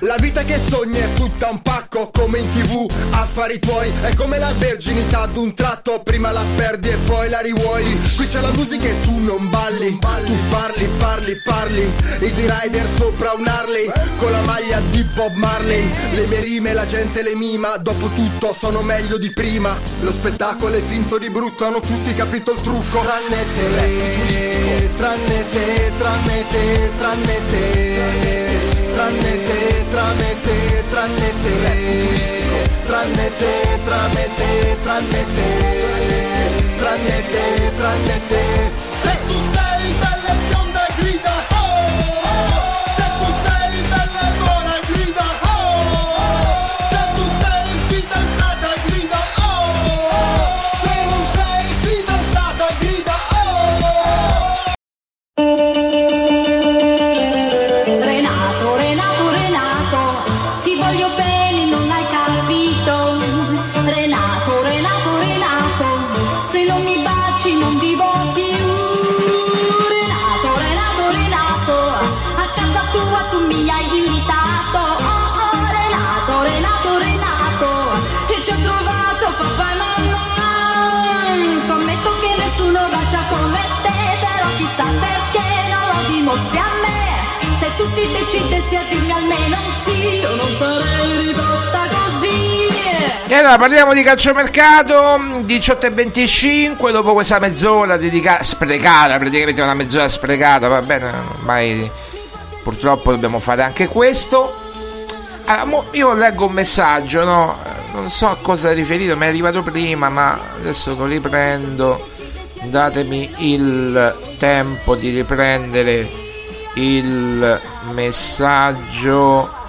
La 0.00 0.16
vita 0.16 0.42
che 0.42 0.58
sogni 0.68 0.98
è 0.98 1.14
tutta 1.14 1.48
un 1.50 1.62
pacco 1.62 2.10
come 2.12 2.40
in 2.40 2.50
tv 2.50 2.90
Affari 3.10 3.60
tuoi. 3.60 3.92
È 4.02 4.12
come 4.14 4.38
la 4.38 4.52
verginità 4.58 5.26
d'un 5.26 5.54
tratto 5.54 6.02
Prima 6.02 6.32
la 6.32 6.42
perdi 6.56 6.88
e 6.88 6.96
poi 7.06 7.28
la 7.28 7.38
rivuoi. 7.38 7.84
Qui 8.16 8.26
c'è 8.26 8.40
la 8.40 8.50
musica 8.50 8.86
e 8.86 9.00
tu 9.02 9.16
non 9.18 9.48
balli. 9.48 9.98
Tu 10.00 10.36
parli, 10.50 10.88
parli, 10.98 11.34
parli. 11.44 11.92
Easy 12.18 12.44
Rider 12.44 12.86
sopra 12.96 13.34
un 13.34 13.46
Harley 13.46 13.88
Con 14.16 14.32
la 14.32 14.40
maglia 14.40 14.80
di 14.90 15.04
Bob 15.14 15.32
Marley. 15.34 15.88
Le 16.14 16.26
mie 16.26 16.40
rime 16.40 16.72
la 16.72 16.84
gente 16.84 17.22
le 17.22 17.36
mima. 17.36 17.76
Dopo 17.76 18.08
tutto 18.16 18.52
sono 18.52 18.82
meglio 18.82 19.16
di 19.16 19.32
prima. 19.32 19.78
Lo 20.00 20.10
spettacolo 20.10 20.74
è 20.74 20.82
finto 20.82 21.18
di 21.18 21.30
brutto 21.30 21.64
Hanno 21.64 21.78
tutti 21.78 22.12
capito 22.16 22.50
il 22.50 22.60
trucco. 22.62 23.00
Tranne 23.00 23.44
te, 23.54 24.88
tranne 24.96 25.44
te, 25.50 25.92
tranne 25.96 26.44
te, 26.50 26.90
tranne 26.98 27.40
te 27.50 28.45
tranne 28.96 29.32
te, 29.46 29.84
tranne 29.92 30.30
te, 30.44 30.56
tranne 30.90 31.30
te, 31.42 31.54
tranne 32.86 33.28
te, 33.40 33.52
tranne 33.86 34.26
te, 34.38 34.50
tranne 34.84 35.22
te, 35.36 35.48
tranne 36.80 37.18
te, 37.32 37.44
tranne 37.76 38.16
te. 38.30 38.42
Se 39.02 39.12
tu 39.28 39.38
grida 40.98 41.34
oh, 41.60 41.92
se 42.96 43.06
tu 43.18 43.28
sei 43.44 43.74
bella 43.92 44.24
e 44.28 44.80
grida 44.88 45.26
oh, 45.44 46.58
se 46.90 47.02
tu 47.16 47.24
sei 47.42 47.68
fidanzata 47.88 48.72
grida 48.86 49.20
oh, 49.44 50.46
se 50.82 50.94
non 51.10 51.24
sei 51.36 51.64
fidanzata 51.82 52.66
grida 52.80 53.16
oh. 55.36 55.75
E 93.28 93.34
allora 93.34 93.58
parliamo 93.58 93.92
di 93.92 94.02
calciomercato 94.02 95.42
18 95.42 95.86
e 95.86 95.90
25 95.90 96.92
dopo 96.92 97.12
questa 97.12 97.38
mezz'ora 97.38 97.96
dedicata 97.96 98.44
sprecata, 98.44 99.18
praticamente 99.18 99.60
una 99.60 99.74
mezz'ora 99.74 100.08
sprecata, 100.08 100.68
va 100.68 100.80
bene, 100.80 101.12
ormai 101.38 101.90
purtroppo 102.62 103.10
dobbiamo 103.10 103.40
fare 103.40 103.62
anche 103.62 103.88
questo. 103.88 104.54
Allora, 105.44 105.84
io 105.90 106.14
leggo 106.14 106.46
un 106.46 106.52
messaggio, 106.52 107.24
no? 107.24 107.58
Non 107.92 108.10
so 108.10 108.28
a 108.28 108.38
cosa 108.40 108.70
è 108.70 108.74
riferito, 108.74 109.16
mi 109.16 109.24
è 109.24 109.28
arrivato 109.28 109.62
prima, 109.62 110.08
ma 110.08 110.40
adesso 110.58 110.94
lo 110.94 111.04
riprendo. 111.04 112.08
Datemi 112.62 113.34
il 113.38 114.36
tempo 114.38 114.94
di 114.94 115.10
riprendere 115.10 116.08
il 116.74 117.60
messaggio 117.92 119.64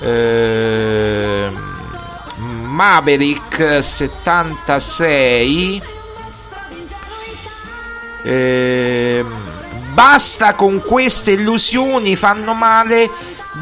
eh, 0.00 1.50
Maverick 2.36 3.82
76 3.82 5.82
eh, 8.22 9.24
basta 9.92 10.54
con 10.54 10.80
queste 10.80 11.32
illusioni 11.32 12.14
fanno 12.14 12.54
male 12.54 13.10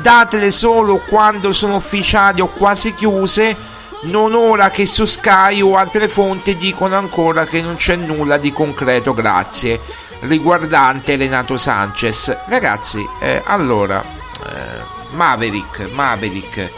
datele 0.03 0.51
solo 0.51 1.01
quando 1.09 1.53
sono 1.53 1.77
ufficiali 1.77 2.41
o 2.41 2.49
quasi 2.49 2.93
chiuse 2.93 3.75
non 4.03 4.35
ora 4.35 4.71
che 4.71 4.85
su 4.85 5.05
Sky 5.05 5.63
o 5.63 5.77
altre 5.77 6.09
fonti 6.09 6.57
dicono 6.57 6.97
ancora 6.97 7.47
che 7.47 7.63
non 7.63 7.77
c'è 7.77 7.97
nulla 7.97 8.37
di 8.37 8.53
concreto 8.53 9.15
grazie 9.15 9.81
riguardante 10.27 11.17
Renato 11.17 11.57
Sanchez. 11.57 12.37
Ragazzi, 12.47 13.07
eh, 13.21 13.43
allora, 13.45 14.03
eh, 14.03 14.83
Maverick, 15.11 15.91
Maverick, 15.93 16.71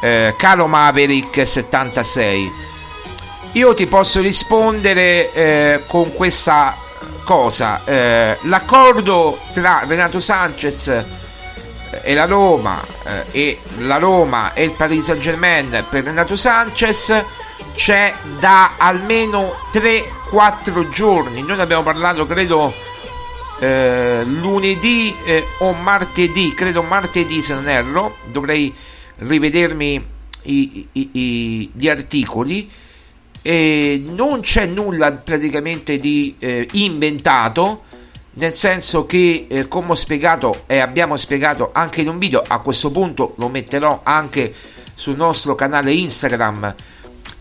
eh, 0.00 0.34
caro 0.36 0.66
Maverick 0.66 1.46
76, 1.46 2.52
io 3.52 3.74
ti 3.74 3.86
posso 3.86 4.20
rispondere 4.20 5.32
eh, 5.32 5.82
con 5.86 6.12
questa 6.14 6.76
cosa. 7.24 7.82
Eh, 7.84 8.38
l'accordo 8.42 9.38
tra 9.52 9.84
Renato 9.86 10.20
Sanchez 10.20 10.88
eh, 10.88 11.04
e 12.02 12.14
la 12.14 12.24
Roma 12.24 12.82
e 13.30 13.60
la 13.78 13.98
Roma 13.98 14.52
e 14.52 14.64
il 14.64 14.72
Paris 14.72 15.04
Saint 15.04 15.20
Germain 15.20 15.84
per 15.88 16.04
Renato 16.04 16.34
Sanchez 16.36 17.24
c'è 17.74 18.14
da 18.38 18.76
almeno 18.76 19.52
3-4 19.72 20.88
giorni. 20.90 21.42
Noi 21.42 21.56
ne 21.56 21.62
abbiamo 21.62 21.82
parlato, 21.82 22.26
credo, 22.26 22.72
eh, 23.58 24.22
lunedì 24.24 25.14
eh, 25.24 25.44
o 25.58 25.72
martedì, 25.72 26.54
credo 26.54 26.82
martedì 26.82 27.42
se 27.42 27.54
non 27.54 27.68
erro, 27.68 28.16
dovrei 28.30 28.72
rivedermi 29.16 30.06
i, 30.42 30.88
i, 30.92 31.08
i, 31.12 31.70
gli 31.74 31.88
articoli. 31.88 32.70
E 33.46 34.02
non 34.06 34.40
c'è 34.40 34.64
nulla 34.64 35.12
praticamente 35.12 35.98
di 35.98 36.34
eh, 36.38 36.66
inventato, 36.72 37.82
nel 38.34 38.54
senso 38.54 39.04
che, 39.04 39.46
eh, 39.48 39.68
come 39.68 39.90
ho 39.90 39.94
spiegato 39.94 40.62
e 40.66 40.78
abbiamo 40.78 41.16
spiegato 41.16 41.70
anche 41.72 42.00
in 42.00 42.08
un 42.08 42.18
video, 42.18 42.42
a 42.46 42.60
questo 42.60 42.90
punto 42.90 43.34
lo 43.36 43.48
metterò 43.48 44.00
anche 44.02 44.52
sul 44.94 45.16
nostro 45.16 45.54
canale 45.54 45.92
Instagram, 45.92 46.74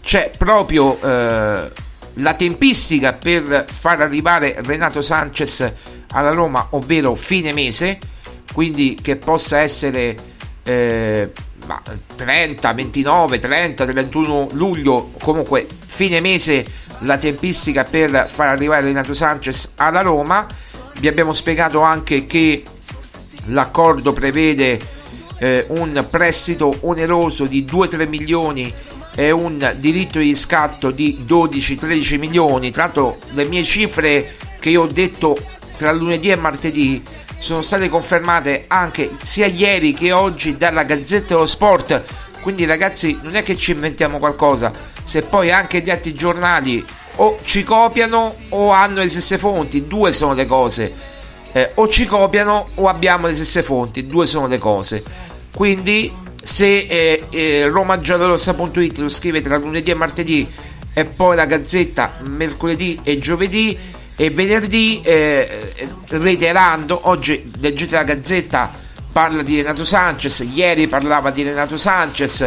c'è 0.03 0.31
proprio 0.37 0.99
eh, 1.01 1.71
la 2.15 2.33
tempistica 2.35 3.13
per 3.13 3.65
far 3.67 4.01
arrivare 4.01 4.55
Renato 4.63 5.01
Sanchez 5.01 5.73
alla 6.09 6.31
Roma, 6.31 6.67
ovvero 6.71 7.15
fine 7.15 7.53
mese, 7.53 7.97
quindi 8.53 8.97
che 9.01 9.15
possa 9.15 9.59
essere 9.59 10.15
eh, 10.63 11.31
30, 12.15 12.73
29, 12.73 13.39
30, 13.39 13.85
31 13.85 14.47
luglio, 14.51 15.11
comunque 15.19 15.65
fine 15.87 16.19
mese 16.19 16.65
la 16.99 17.17
tempistica 17.17 17.83
per 17.83 18.29
far 18.31 18.47
arrivare 18.47 18.83
Renato 18.83 19.13
Sanchez 19.13 19.71
alla 19.75 20.01
Roma. 20.01 20.45
Vi 20.99 21.07
abbiamo 21.07 21.33
spiegato 21.33 21.81
anche 21.81 22.25
che 22.25 22.63
l'accordo 23.45 24.13
prevede 24.13 24.79
eh, 25.39 25.65
un 25.69 26.05
prestito 26.09 26.73
oneroso 26.81 27.45
di 27.45 27.65
2-3 27.65 28.07
milioni 28.07 28.73
e 29.15 29.31
un 29.31 29.73
diritto 29.77 30.19
di 30.19 30.25
riscatto 30.25 30.91
di 30.91 31.25
12-13 31.27 32.17
milioni. 32.17 32.71
Tra 32.71 32.83
l'altro 32.83 33.17
le 33.31 33.45
mie 33.45 33.63
cifre 33.63 34.35
che 34.59 34.69
io 34.69 34.83
ho 34.83 34.87
detto 34.87 35.37
tra 35.77 35.91
lunedì 35.91 36.29
e 36.29 36.35
martedì 36.35 37.03
sono 37.37 37.61
state 37.61 37.89
confermate 37.89 38.65
anche 38.67 39.09
sia 39.23 39.47
ieri 39.47 39.93
che 39.93 40.11
oggi 40.11 40.57
dalla 40.57 40.83
Gazzetta 40.83 41.33
dello 41.33 41.45
Sport. 41.45 42.03
Quindi 42.41 42.65
ragazzi 42.65 43.17
non 43.21 43.35
è 43.35 43.43
che 43.43 43.55
ci 43.55 43.71
inventiamo 43.71 44.19
qualcosa, 44.19 44.71
se 45.03 45.21
poi 45.21 45.51
anche 45.51 45.81
gli 45.81 45.89
altri 45.89 46.13
giornali 46.13 46.85
o 47.15 47.37
ci 47.43 47.63
copiano 47.63 48.35
o 48.49 48.71
hanno 48.71 48.99
le 48.99 49.09
stesse 49.09 49.37
fonti, 49.37 49.87
due 49.87 50.11
sono 50.11 50.33
le 50.33 50.45
cose. 50.45 51.11
Eh, 51.51 51.71
o 51.75 51.87
ci 51.87 52.05
copiano 52.05 52.67
o 52.75 52.87
abbiamo 52.87 53.27
le 53.27 53.35
stesse 53.35 53.61
fonti, 53.61 54.05
due 54.05 54.25
sono 54.25 54.47
le 54.47 54.57
cose. 54.57 55.03
Quindi 55.53 56.11
se 56.43 56.77
eh, 56.79 57.23
eh, 57.29 57.67
romagiallorossa.it 57.67 58.97
lo 58.97 59.09
scrive 59.09 59.41
tra 59.41 59.57
lunedì 59.57 59.91
e 59.91 59.95
martedì 59.95 60.47
e 60.93 61.05
poi 61.05 61.35
la 61.35 61.45
Gazzetta 61.45 62.17
mercoledì 62.21 62.99
e 63.01 63.17
giovedì 63.17 63.77
e 64.15 64.29
venerdì 64.29 65.01
eh, 65.01 65.73
reiterando 66.09 67.07
oggi 67.07 67.51
leggete 67.59 67.95
la 67.95 68.03
gazzetta 68.03 68.71
parla 69.11 69.41
di 69.41 69.57
Renato 69.57 69.85
Sanchez 69.85 70.45
ieri 70.53 70.87
parlava 70.87 71.31
di 71.31 71.41
Renato 71.41 71.77
Sanchez 71.77 72.41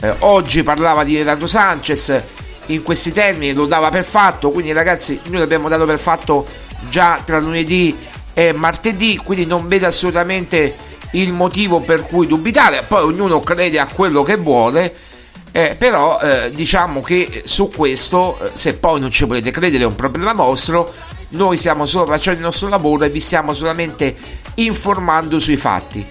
eh, 0.00 0.14
oggi 0.20 0.64
parlava 0.64 1.04
di 1.04 1.16
Renato 1.16 1.46
Sanchez 1.46 2.22
in 2.66 2.82
questi 2.82 3.12
termini 3.12 3.52
lo 3.52 3.66
dava 3.66 3.90
per 3.90 4.04
fatto 4.04 4.50
quindi 4.50 4.72
ragazzi 4.72 5.20
noi 5.24 5.38
l'abbiamo 5.38 5.68
dato 5.68 5.86
per 5.86 6.00
fatto 6.00 6.46
già 6.88 7.20
tra 7.24 7.38
lunedì 7.38 7.96
e 8.34 8.52
martedì 8.52 9.16
quindi 9.18 9.46
non 9.46 9.68
vedo 9.68 9.86
assolutamente 9.86 10.74
il 11.12 11.32
motivo 11.32 11.80
per 11.80 12.06
cui 12.06 12.26
dubitare 12.26 12.84
poi 12.86 13.02
ognuno 13.02 13.40
crede 13.40 13.78
a 13.78 13.86
quello 13.86 14.22
che 14.22 14.36
vuole 14.36 14.94
eh, 15.54 15.76
però 15.78 16.18
eh, 16.18 16.50
diciamo 16.50 17.02
che 17.02 17.42
su 17.44 17.68
questo, 17.68 18.38
eh, 18.40 18.50
se 18.54 18.74
poi 18.74 18.98
non 19.00 19.10
ci 19.10 19.26
potete 19.26 19.50
credere, 19.50 19.84
è 19.84 19.86
un 19.86 19.94
problema 19.94 20.32
vostro. 20.32 20.90
Noi 21.30 21.58
stiamo 21.58 21.84
solo 21.84 22.06
facendo 22.06 22.38
il 22.38 22.46
nostro 22.46 22.68
lavoro 22.68 23.04
e 23.04 23.10
vi 23.10 23.20
stiamo 23.20 23.52
solamente 23.52 24.16
informando 24.54 25.38
sui 25.38 25.58
fatti. 25.58 26.04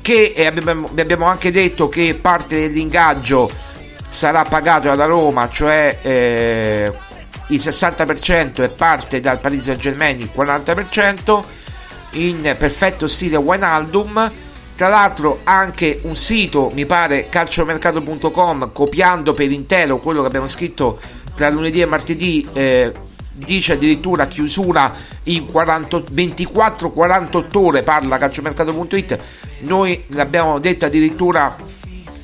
Che 0.00 0.32
eh, 0.34 0.46
abbiamo, 0.46 0.88
abbiamo 0.96 1.26
anche 1.26 1.50
detto 1.50 1.90
che 1.90 2.18
parte 2.18 2.56
dell'ingaggio 2.58 3.50
sarà 4.08 4.44
pagato 4.44 4.88
dalla 4.88 5.04
Roma, 5.04 5.50
cioè 5.50 5.98
eh, 6.00 6.92
il 7.48 7.58
60% 7.58 8.62
e 8.62 8.68
parte 8.70 9.20
dal 9.20 9.40
Paris 9.40 9.64
Saint 9.64 9.78
Germain 9.78 10.18
il 10.18 10.30
40% 10.34 11.42
in 12.12 12.56
perfetto 12.58 13.06
stile 13.06 13.36
Wijnaldum 13.36 14.30
tra 14.80 14.88
l'altro 14.88 15.40
anche 15.44 16.00
un 16.04 16.16
sito, 16.16 16.70
mi 16.72 16.86
pare, 16.86 17.28
calciomercato.com, 17.28 18.72
copiando 18.72 19.32
per 19.32 19.50
intero 19.50 19.98
quello 19.98 20.22
che 20.22 20.28
abbiamo 20.28 20.46
scritto 20.46 20.98
tra 21.34 21.50
lunedì 21.50 21.82
e 21.82 21.84
martedì, 21.84 22.48
eh, 22.54 22.90
dice 23.30 23.74
addirittura 23.74 24.26
chiusura 24.26 24.90
in 25.24 25.44
24-48 25.44 27.58
ore, 27.58 27.82
parla 27.82 28.16
calciomercato.it, 28.16 29.18
noi 29.64 30.02
l'abbiamo 30.08 30.58
detto 30.58 30.86
addirittura 30.86 31.54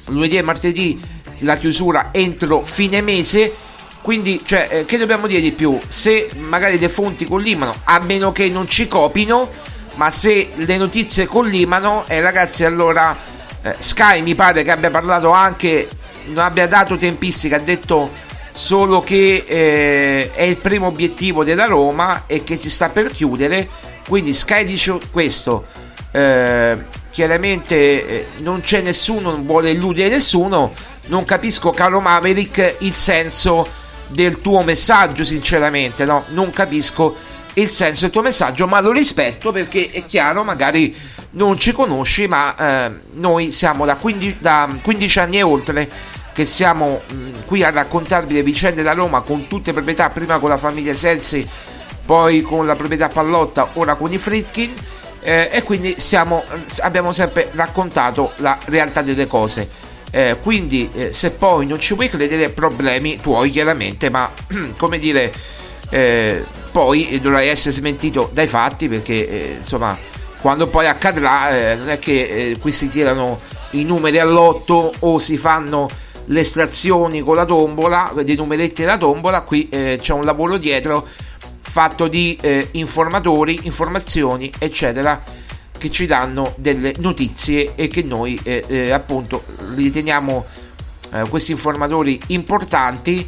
lunedì 0.06 0.38
e 0.38 0.42
martedì 0.42 0.98
la 1.40 1.56
chiusura 1.56 2.08
entro 2.10 2.64
fine 2.64 3.02
mese, 3.02 3.52
quindi 4.00 4.40
cioè, 4.42 4.68
eh, 4.70 4.86
che 4.86 4.96
dobbiamo 4.96 5.26
dire 5.26 5.42
di 5.42 5.52
più? 5.52 5.78
Se 5.86 6.30
magari 6.38 6.78
le 6.78 6.88
fonti 6.88 7.26
collimano, 7.26 7.74
a 7.84 8.00
meno 8.00 8.32
che 8.32 8.48
non 8.48 8.66
ci 8.66 8.88
copino, 8.88 9.74
ma 9.96 10.10
se 10.10 10.50
le 10.54 10.76
notizie 10.76 11.26
collimano, 11.26 12.04
eh, 12.06 12.20
ragazzi, 12.20 12.64
allora 12.64 13.16
eh, 13.62 13.74
Sky 13.78 14.22
mi 14.22 14.34
pare 14.34 14.62
che 14.62 14.70
abbia 14.70 14.90
parlato 14.90 15.30
anche, 15.30 15.88
non 16.26 16.44
abbia 16.44 16.66
dato 16.66 16.96
tempistica, 16.96 17.56
ha 17.56 17.60
detto 17.60 18.10
solo 18.52 19.00
che 19.00 19.44
eh, 19.46 20.32
è 20.32 20.42
il 20.42 20.56
primo 20.56 20.86
obiettivo 20.86 21.44
della 21.44 21.66
Roma 21.66 22.24
e 22.26 22.44
che 22.44 22.56
si 22.56 22.70
sta 22.70 22.88
per 22.88 23.10
chiudere, 23.10 23.68
quindi 24.08 24.32
Sky 24.32 24.64
dice 24.64 24.98
questo. 25.10 25.66
Eh, 26.12 26.76
chiaramente 27.10 27.74
eh, 28.06 28.26
non 28.38 28.60
c'è 28.60 28.82
nessuno, 28.82 29.30
non 29.30 29.44
vuole 29.44 29.70
illudere 29.70 30.08
nessuno. 30.08 30.72
Non 31.06 31.24
capisco, 31.24 31.70
caro 31.70 32.00
Maverick, 32.00 32.76
il 32.78 32.92
senso 32.92 33.66
del 34.08 34.36
tuo 34.40 34.62
messaggio, 34.62 35.24
sinceramente, 35.24 36.04
no? 36.04 36.24
Non 36.28 36.50
capisco 36.50 37.16
il 37.56 37.68
senso 37.68 38.02
del 38.02 38.10
tuo 38.10 38.22
messaggio, 38.22 38.66
ma 38.66 38.80
lo 38.80 38.92
rispetto 38.92 39.52
perché 39.52 39.90
è 39.90 40.04
chiaro, 40.04 40.44
magari 40.44 40.94
non 41.30 41.58
ci 41.58 41.72
conosci, 41.72 42.26
ma 42.26 42.56
eh, 42.56 42.92
noi 43.14 43.50
siamo 43.50 43.84
da 43.84 43.96
15, 43.96 44.36
da 44.40 44.68
15, 44.80 45.18
anni 45.18 45.38
e 45.38 45.42
oltre 45.42 45.88
che 46.32 46.44
siamo 46.44 47.00
mh, 47.06 47.14
mm, 47.14 47.32
qui 47.46 47.62
a 47.62 47.70
raccontarvi 47.70 48.34
le 48.34 48.42
vicende 48.42 48.82
da 48.82 48.92
Roma 48.92 49.20
con 49.20 49.46
tutte 49.46 49.66
le 49.66 49.72
proprietà, 49.72 50.10
prima 50.10 50.38
con 50.38 50.50
la 50.50 50.58
famiglia 50.58 50.94
Selsi, 50.94 51.46
poi 52.04 52.42
con 52.42 52.66
la 52.66 52.76
proprietà 52.76 53.08
Pallotta, 53.08 53.70
ora 53.74 53.94
con 53.94 54.12
i 54.12 54.18
Fritkin. 54.18 54.72
Eh, 55.22 55.48
e 55.50 55.62
quindi 55.64 55.96
siamo, 55.98 56.44
abbiamo 56.80 57.10
sempre 57.12 57.50
raccontato 57.52 58.32
la 58.36 58.58
realtà 58.66 59.02
delle 59.02 59.26
cose. 59.26 59.68
Eh, 60.12 60.36
quindi 60.40 60.88
eh, 60.94 61.12
se 61.12 61.32
poi 61.32 61.66
non 61.66 61.80
ci 61.80 61.94
vuoi 61.94 62.08
credere, 62.08 62.50
problemi 62.50 63.16
tuoi 63.16 63.50
chiaramente, 63.50 64.08
ma 64.08 64.30
come 64.78 64.98
dire, 64.98 65.32
eh, 65.90 66.44
poi 66.76 67.18
dovrai 67.22 67.48
essere 67.48 67.74
smentito 67.74 68.28
dai 68.34 68.46
fatti 68.46 68.86
perché 68.86 69.26
eh, 69.26 69.56
insomma 69.62 69.96
quando 70.42 70.66
poi 70.66 70.86
accadrà 70.86 71.48
eh, 71.48 71.74
non 71.74 71.88
è 71.88 71.98
che 71.98 72.50
eh, 72.50 72.58
qui 72.58 72.70
si 72.70 72.90
tirano 72.90 73.40
i 73.70 73.82
numeri 73.82 74.18
all'otto 74.18 74.92
o 74.98 75.18
si 75.18 75.38
fanno 75.38 75.88
le 76.26 76.40
estrazioni 76.40 77.22
con 77.22 77.34
la 77.34 77.46
tombola, 77.46 78.12
dei 78.22 78.36
numeretti 78.36 78.82
della 78.82 78.98
tombola, 78.98 79.40
qui 79.40 79.70
eh, 79.70 79.98
c'è 79.98 80.12
un 80.12 80.26
lavoro 80.26 80.58
dietro 80.58 81.06
fatto 81.62 82.08
di 82.08 82.36
eh, 82.42 82.68
informatori, 82.72 83.60
informazioni, 83.62 84.52
eccetera, 84.58 85.22
che 85.78 85.90
ci 85.90 86.04
danno 86.04 86.52
delle 86.58 86.92
notizie 86.98 87.72
e 87.74 87.88
che 87.88 88.02
noi 88.02 88.38
eh, 88.42 88.90
appunto 88.90 89.44
riteniamo 89.74 90.44
questi 91.30 91.52
informatori 91.52 92.20
importanti 92.26 93.26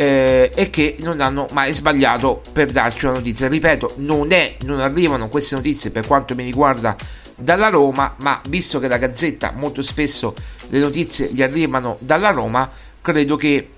eh, 0.00 0.50
e 0.54 0.70
che 0.70 0.96
non 1.00 1.20
hanno 1.20 1.46
mai 1.52 1.74
sbagliato 1.74 2.40
per 2.54 2.70
darci 2.72 3.04
una 3.04 3.16
notizia. 3.16 3.48
Ripeto, 3.48 3.96
non, 3.96 4.32
è, 4.32 4.56
non 4.62 4.80
arrivano 4.80 5.28
queste 5.28 5.56
notizie 5.56 5.90
per 5.90 6.06
quanto 6.06 6.34
mi 6.34 6.42
riguarda 6.42 6.96
dalla 7.36 7.68
Roma, 7.68 8.14
ma 8.20 8.40
visto 8.48 8.78
che 8.78 8.88
la 8.88 8.96
Gazzetta 8.96 9.52
molto 9.54 9.82
spesso 9.82 10.34
le 10.68 10.78
notizie 10.78 11.28
gli 11.30 11.42
arrivano 11.42 11.98
dalla 12.00 12.30
Roma, 12.30 12.70
credo 13.02 13.36
che, 13.36 13.68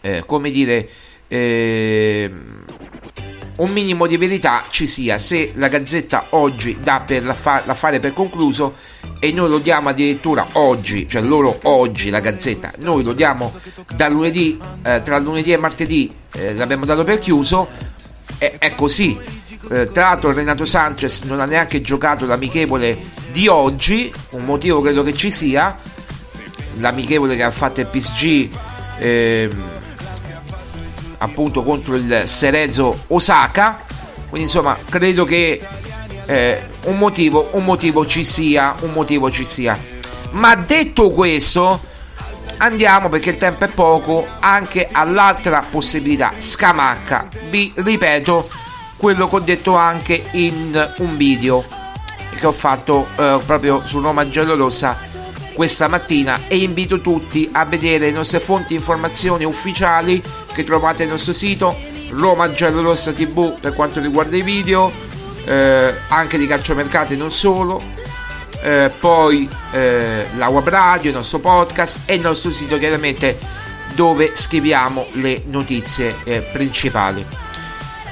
eh, 0.00 0.22
come 0.24 0.50
dire, 0.50 0.88
eh, 1.28 2.32
un 3.60 3.70
minimo 3.72 4.06
di 4.06 4.16
verità 4.16 4.62
ci 4.70 4.86
sia 4.86 5.18
se 5.18 5.52
la 5.54 5.68
Gazzetta 5.68 6.28
oggi 6.30 6.78
dà 6.82 7.02
per 7.06 7.24
l'affa- 7.24 7.62
l'affare 7.66 8.00
per 8.00 8.12
concluso 8.12 8.76
e 9.18 9.32
noi 9.32 9.50
lo 9.50 9.58
diamo 9.58 9.90
addirittura 9.90 10.46
oggi, 10.52 11.06
cioè 11.06 11.20
loro 11.20 11.58
oggi 11.64 12.08
la 12.08 12.20
Gazzetta, 12.20 12.72
noi 12.80 13.02
lo 13.02 13.12
diamo 13.12 13.52
da 13.94 14.08
lunedì, 14.08 14.58
eh, 14.82 15.02
tra 15.04 15.18
lunedì 15.18 15.52
e 15.52 15.58
martedì 15.58 16.10
eh, 16.32 16.54
l'abbiamo 16.54 16.86
dato 16.86 17.04
per 17.04 17.18
chiuso, 17.18 17.68
è, 18.38 18.56
è 18.58 18.74
così. 18.74 19.16
Eh, 19.70 19.90
tra 19.92 20.04
l'altro 20.04 20.32
Renato 20.32 20.64
Sanchez 20.64 21.22
non 21.24 21.38
ha 21.38 21.44
neanche 21.44 21.82
giocato 21.82 22.24
l'amichevole 22.24 23.10
di 23.30 23.46
oggi, 23.46 24.10
un 24.30 24.44
motivo 24.46 24.80
credo 24.80 25.02
che 25.02 25.12
ci 25.12 25.30
sia, 25.30 25.78
l'amichevole 26.78 27.36
che 27.36 27.42
ha 27.42 27.50
fatto 27.50 27.80
il 27.80 27.86
PSG 27.86 28.48
ehm, 29.00 29.79
appunto 31.22 31.62
contro 31.62 31.94
il 31.96 32.24
Serezo 32.26 33.04
Osaka, 33.08 33.82
quindi 34.28 34.48
insomma 34.48 34.76
credo 34.88 35.24
che 35.24 35.60
eh, 36.26 36.62
un, 36.84 36.98
motivo, 36.98 37.48
un 37.52 37.64
motivo 37.64 38.06
ci 38.06 38.24
sia, 38.24 38.74
un 38.80 38.92
motivo 38.92 39.30
ci 39.30 39.44
sia. 39.44 39.78
Ma 40.32 40.54
detto 40.54 41.10
questo, 41.10 41.80
andiamo 42.58 43.08
perché 43.08 43.30
il 43.30 43.36
tempo 43.36 43.64
è 43.64 43.68
poco 43.68 44.26
anche 44.38 44.88
all'altra 44.90 45.64
possibilità, 45.68 46.34
Scamacca. 46.38 47.28
Vi 47.48 47.72
ripeto 47.74 48.48
quello 48.96 49.28
che 49.28 49.36
ho 49.36 49.40
detto 49.40 49.74
anche 49.74 50.22
in 50.32 50.92
un 50.98 51.16
video 51.16 51.64
che 52.36 52.46
ho 52.46 52.52
fatto 52.52 53.08
eh, 53.16 53.40
proprio 53.44 53.82
su 53.84 54.00
Roma 54.00 54.28
Giallo 54.28 54.54
Rossa 54.54 55.08
questa 55.52 55.88
mattina 55.88 56.40
e 56.48 56.58
invito 56.58 57.00
tutti 57.00 57.48
a 57.52 57.64
vedere 57.64 58.06
le 58.06 58.12
nostre 58.12 58.40
fonti 58.40 58.74
informazioni 58.74 59.44
ufficiali 59.44 60.22
che 60.52 60.64
trovate 60.64 61.02
nel 61.02 61.12
nostro 61.12 61.32
sito 61.32 61.76
Roma 62.10 62.52
Giallo 62.52 62.82
Rossa 62.82 63.12
TV 63.12 63.58
per 63.58 63.72
quanto 63.72 64.00
riguarda 64.00 64.36
i 64.36 64.42
video 64.42 64.92
eh, 65.44 65.94
anche 66.08 66.38
di 66.38 66.46
calciomercato 66.46 67.12
e 67.12 67.16
non 67.16 67.30
solo 67.30 67.82
eh, 68.62 68.90
poi 68.98 69.48
eh, 69.72 70.26
la 70.36 70.48
web 70.48 70.68
radio, 70.68 71.10
il 71.10 71.16
nostro 71.16 71.38
podcast 71.38 72.00
e 72.04 72.14
il 72.14 72.20
nostro 72.20 72.50
sito 72.50 72.78
chiaramente 72.78 73.38
dove 73.94 74.32
scriviamo 74.34 75.06
le 75.12 75.42
notizie 75.46 76.16
eh, 76.24 76.40
principali. 76.40 77.24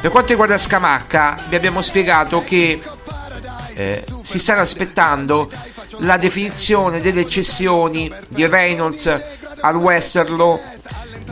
Per 0.01 0.11
quanto 0.11 0.31
riguarda 0.31 0.59
Scamacca 0.59 1.45
vi 1.49 1.57
abbiamo 1.57 1.83
spiegato 1.83 2.43
che 2.45 2.81
eh, 3.75 4.05
si 4.23 4.39
stanno 4.39 4.61
aspettando 4.61 5.51
la 5.99 6.17
definizione 6.17 7.01
delle 7.01 7.27
cessioni 7.27 8.13
di 8.29 8.47
Reynolds 8.47 9.21
al 9.61 9.77
Westerlo, 9.77 10.61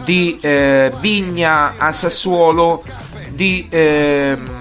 di 0.04 0.38
eh, 0.40 0.92
Vigna 1.00 1.74
al 1.78 1.94
Sassuolo, 1.94 2.82
di 3.30 3.66
ehm, 3.70 4.56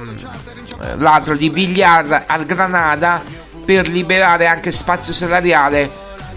l'altro 0.97 1.35
di 1.35 1.49
Villar 1.49 2.25
al 2.27 2.45
Granada 2.45 3.21
per 3.65 3.87
liberare 3.87 4.47
anche 4.47 4.71
spazio 4.71 5.13
salariale 5.13 5.89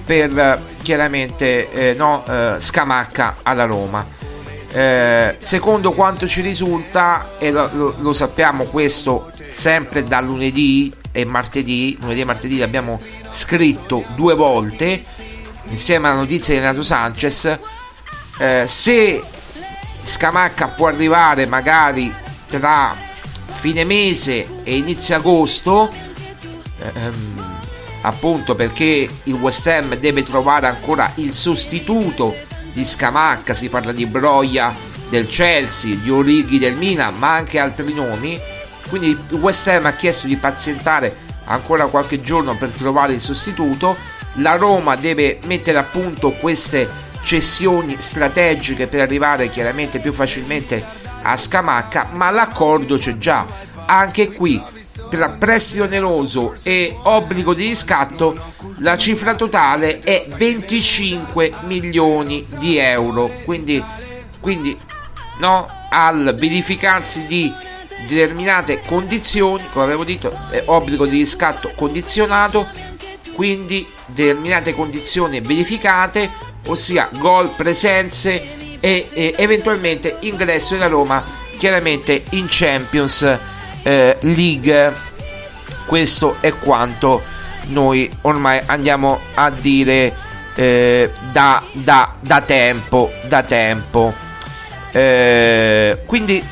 per 0.04 0.62
chiaramente 0.82 1.70
eh, 1.70 1.94
no, 1.94 2.24
eh, 2.26 2.54
Scamacca 2.58 3.36
alla 3.42 3.64
Roma. 3.64 4.06
Eh, 4.70 5.36
secondo 5.38 5.92
quanto 5.92 6.26
ci 6.26 6.40
risulta, 6.40 7.32
e 7.38 7.50
lo, 7.50 7.94
lo, 7.98 8.12
sappiamo 8.12 8.64
questo 8.64 9.30
sempre 9.50 10.04
da 10.04 10.20
lunedì 10.20 10.92
e 11.12 11.24
martedì, 11.24 11.96
lunedì 12.00 12.20
e 12.20 12.24
martedì 12.24 12.59
l'abbiamo 12.59 13.00
scritto 13.30 14.04
due 14.14 14.34
volte 14.34 15.02
insieme 15.70 16.09
alla 16.09 16.18
notizia 16.18 16.54
di 16.54 16.61
Renato 16.61 16.82
Sanchez, 16.82 17.59
eh, 18.38 18.64
se 18.66 19.22
Scamacca 20.02 20.68
può 20.68 20.86
arrivare 20.86 21.46
magari 21.46 22.12
tra 22.48 22.96
fine 23.44 23.84
mese 23.84 24.62
e 24.62 24.76
inizio 24.76 25.16
agosto, 25.16 25.92
ehm, 26.78 27.56
appunto 28.02 28.54
perché 28.54 29.09
il 29.24 29.34
West 29.34 29.66
Ham 29.66 29.96
deve 29.96 30.22
trovare 30.22 30.68
ancora 30.68 31.12
il 31.16 31.32
sostituto 31.32 32.34
di 32.72 32.84
Scamacca, 32.84 33.54
si 33.54 33.68
parla 33.68 33.92
di 33.92 34.06
Broia 34.06 34.74
del 35.11 35.26
Chelsea, 35.26 35.96
di 35.96 36.11
Orighi 36.11 36.59
del 36.59 36.76
Milan, 36.76 37.16
ma 37.16 37.34
anche 37.34 37.59
altri 37.59 37.92
nomi. 37.92 38.40
Quindi 38.89 39.16
West 39.32 39.66
Ham 39.68 39.86
ha 39.86 39.93
chiesto 39.93 40.26
di 40.26 40.36
pazientare 40.36 41.14
ancora 41.45 41.86
qualche 41.86 42.20
giorno 42.20 42.57
per 42.57 42.72
trovare 42.72 43.14
il 43.14 43.20
sostituto. 43.20 43.97
La 44.34 44.57
Roma 44.57 44.97
deve 44.97 45.39
mettere 45.47 45.78
a 45.78 45.82
punto 45.82 46.32
queste 46.32 46.89
cessioni 47.22 47.97
strategiche 47.99 48.86
per 48.86 49.01
arrivare 49.01 49.51
chiaramente 49.51 49.99
più 49.99 50.12
facilmente 50.12 50.84
a 51.22 51.36
Scamacca, 51.36 52.11
ma 52.12 52.30
l'accordo 52.30 52.97
c'è 52.97 53.18
già. 53.18 53.47
Anche 53.86 54.32
qui 54.32 54.62
tra 55.09 55.30
prestito 55.30 55.84
oneroso 55.84 56.55
e 56.62 56.97
obbligo 57.03 57.55
di 57.55 57.68
riscatto 57.68 58.36
la 58.78 58.97
cifra 58.97 59.34
totale 59.34 60.01
è 60.01 60.26
25 60.36 61.53
milioni 61.62 62.47
di 62.59 62.76
euro 62.76 63.30
quindi, 63.45 63.82
quindi 64.41 64.78
no, 65.41 65.66
al 65.91 66.36
verificarsi 66.39 67.26
di 67.26 67.53
determinate 68.07 68.80
condizioni 68.86 69.64
come 69.72 69.84
avevo 69.84 70.05
detto 70.05 70.36
è 70.51 70.62
obbligo 70.66 71.07
di 71.07 71.18
riscatto 71.18 71.72
condizionato 71.74 72.66
quindi 73.32 73.86
determinate 74.07 74.74
condizioni 74.74 75.40
verificate 75.40 76.30
ossia 76.66 77.09
gol 77.12 77.51
presenze 77.57 78.57
e, 78.80 79.09
e 79.12 79.34
eventualmente 79.36 80.16
ingresso 80.20 80.74
della 80.74 80.86
Roma 80.86 81.22
chiaramente 81.57 82.22
in 82.30 82.46
Champions 82.49 83.38
eh, 83.82 84.16
League. 84.20 84.94
Questo 85.86 86.36
è 86.40 86.53
quanto 86.53 87.22
noi 87.66 88.11
ormai 88.22 88.61
andiamo 88.66 89.20
a 89.34 89.51
dire 89.51 90.14
eh, 90.55 91.11
da, 91.32 91.62
da, 91.72 92.12
da, 92.20 92.40
tempo. 92.40 93.11
Da 93.26 93.42
tempo. 93.42 94.14
Eh, 94.92 96.01
quindi 96.07 96.42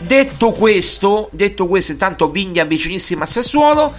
detto 0.00 0.50
questo, 0.50 1.28
detto 1.32 1.66
questo, 1.66 1.92
intanto 1.92 2.30
Vigna 2.30 2.64
vicinissima 2.64 3.24
a 3.24 3.26
Sassuolo. 3.26 3.94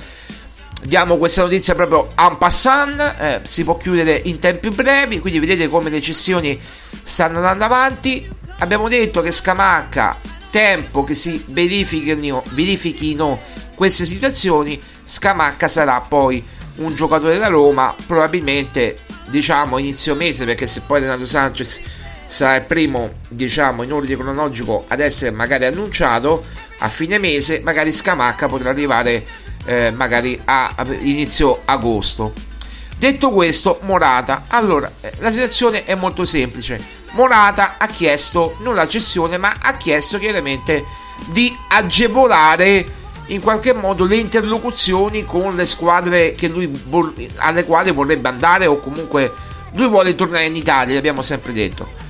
Diamo 0.83 1.17
questa 1.17 1.43
notizia 1.43 1.75
proprio 1.75 2.11
en 2.17 2.37
passant, 2.37 2.99
eh, 3.19 3.41
si 3.43 3.63
può 3.63 3.77
chiudere 3.77 4.19
in 4.25 4.39
tempi 4.39 4.69
brevi, 4.69 5.19
quindi 5.19 5.37
vedete 5.37 5.69
come 5.69 5.91
le 5.91 6.01
cessioni 6.01 6.59
stanno 7.03 7.37
andando 7.37 7.65
avanti. 7.65 8.27
Abbiamo 8.59 8.89
detto 8.89 9.21
che 9.21 9.31
Scamacca 9.31 10.19
tempo 10.49 11.03
che 11.03 11.13
si 11.13 11.43
verifichino, 11.47 12.43
verifichino 12.51 13.39
queste 13.75 14.05
situazioni, 14.05 14.81
Scamacca 15.03 15.67
sarà 15.67 16.01
poi 16.01 16.43
un 16.77 16.95
giocatore 16.95 17.37
da 17.37 17.47
Roma, 17.47 17.95
probabilmente 18.07 19.01
diciamo 19.29 19.77
inizio 19.77 20.15
mese, 20.15 20.45
perché 20.45 20.65
se 20.65 20.81
poi 20.81 21.01
Renato 21.01 21.25
Sanchez 21.25 21.79
sarà 22.31 22.55
il 22.55 22.63
primo, 22.63 23.15
diciamo, 23.27 23.83
in 23.83 23.91
ordine 23.91 24.15
cronologico 24.15 24.85
ad 24.87 25.01
essere 25.01 25.31
magari 25.31 25.65
annunciato 25.65 26.45
a 26.79 26.87
fine 26.87 27.17
mese, 27.17 27.59
magari 27.59 27.91
Scamacca 27.91 28.47
potrà 28.47 28.69
arrivare 28.69 29.25
eh, 29.65 29.91
magari 29.91 30.39
a, 30.45 30.73
a 30.77 30.85
inizio 31.01 31.59
agosto. 31.65 32.31
Detto 32.97 33.31
questo, 33.31 33.79
Morata. 33.81 34.45
Allora, 34.47 34.89
eh, 35.01 35.11
la 35.19 35.29
situazione 35.29 35.83
è 35.83 35.93
molto 35.95 36.23
semplice. 36.23 36.81
Morata 37.11 37.75
ha 37.77 37.87
chiesto 37.87 38.55
non 38.61 38.75
la 38.75 38.87
cessione, 38.87 39.37
ma 39.37 39.55
ha 39.59 39.75
chiesto 39.75 40.17
chiaramente 40.17 40.85
di 41.33 41.53
agevolare 41.67 42.99
in 43.27 43.41
qualche 43.41 43.73
modo 43.73 44.05
le 44.05 44.15
interlocuzioni 44.15 45.25
con 45.25 45.53
le 45.53 45.65
squadre 45.65 46.37
lui, 46.47 46.71
alle 47.35 47.65
quali 47.65 47.91
vorrebbe 47.91 48.29
andare 48.29 48.67
o 48.67 48.77
comunque 48.77 49.33
lui 49.73 49.87
vuole 49.87 50.15
tornare 50.15 50.45
in 50.45 50.55
Italia, 50.55 50.95
l'abbiamo 50.95 51.21
sempre 51.21 51.51
detto. 51.51 52.00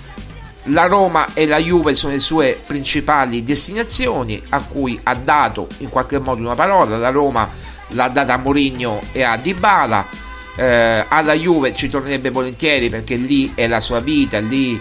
La 0.65 0.85
Roma 0.85 1.33
e 1.33 1.47
la 1.47 1.57
Juve 1.57 1.93
sono 1.93 2.13
le 2.13 2.19
sue 2.19 2.61
principali 2.65 3.43
destinazioni 3.43 4.41
a 4.49 4.61
cui 4.61 4.99
ha 5.03 5.15
dato 5.15 5.67
in 5.79 5.89
qualche 5.89 6.19
modo 6.19 6.41
una 6.41 6.55
parola. 6.55 6.97
La 6.97 7.09
Roma 7.09 7.49
l'ha 7.89 8.07
data 8.09 8.33
a 8.33 8.37
Mourinho 8.37 9.01
e 9.11 9.23
a 9.23 9.37
Dybala 9.37 10.29
eh, 10.55 11.05
alla 11.07 11.33
Juve 11.33 11.73
ci 11.73 11.89
tornerebbe 11.89 12.29
volentieri 12.29 12.89
perché 12.89 13.15
lì 13.15 13.51
è 13.55 13.67
la 13.67 13.79
sua 13.79 13.99
vita, 13.99 14.39
lì 14.39 14.79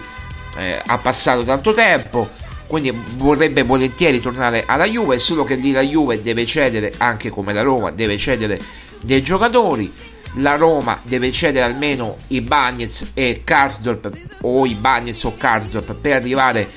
eh, 0.57 0.81
ha 0.85 0.97
passato 0.97 1.43
tanto 1.43 1.71
tempo, 1.71 2.29
quindi 2.67 2.93
vorrebbe 3.15 3.63
volentieri 3.63 4.19
tornare 4.19 4.63
alla 4.65 4.85
Juve, 4.85 5.17
solo 5.17 5.43
che 5.43 5.55
lì 5.55 5.71
la 5.71 5.81
Juve 5.81 6.21
deve 6.21 6.45
cedere, 6.45 6.93
anche 6.97 7.29
come 7.29 7.53
la 7.53 7.61
Roma, 7.61 7.91
deve 7.91 8.17
cedere 8.17 8.59
dei 9.01 9.21
giocatori. 9.23 9.91
La 10.35 10.55
Roma 10.55 11.01
deve 11.03 11.31
cedere 11.31 11.65
almeno 11.65 12.15
i 12.27 12.41
Bagnets 12.41 13.11
e 13.13 13.41
Karsdorp 13.43 14.11
o 14.41 14.65
i 14.65 14.75
Bagnets 14.75 15.23
o 15.25 15.35
Karsdorp 15.35 15.93
per 15.95 16.15
arrivare 16.15 16.69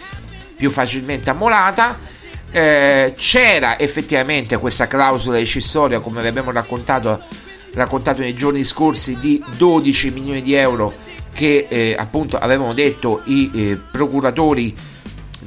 più 0.56 0.70
facilmente 0.70 1.30
a 1.30 1.34
Molata. 1.34 1.98
Eh, 2.50 3.14
c'era 3.16 3.78
effettivamente 3.78 4.56
questa 4.58 4.86
clausola 4.86 5.38
decisoria, 5.38 6.00
come 6.00 6.20
vi 6.20 6.28
abbiamo 6.28 6.52
raccontato 6.52 7.22
raccontato 7.74 8.20
nei 8.20 8.34
giorni 8.34 8.64
scorsi 8.64 9.18
di 9.18 9.42
12 9.56 10.10
milioni 10.10 10.42
di 10.42 10.54
euro 10.54 10.92
che 11.32 11.66
eh, 11.68 11.96
appunto 11.98 12.38
avevano 12.38 12.72
detto 12.72 13.22
i 13.24 13.50
eh, 13.52 13.78
procuratori, 13.90 14.74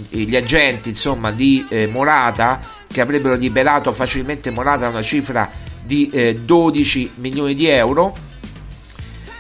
gli 0.10 0.36
agenti 0.36 0.90
insomma 0.90 1.32
di 1.32 1.66
eh, 1.70 1.88
Morata 1.88 2.60
che 2.88 3.02
avrebbero 3.02 3.36
liberato 3.36 3.92
facilmente 3.94 4.52
Morata 4.52 4.90
una 4.90 5.02
cifra 5.02 5.50
di 5.88 6.10
eh, 6.12 6.36
12 6.36 7.14
milioni 7.16 7.56
di 7.56 7.68
euro. 7.68 8.14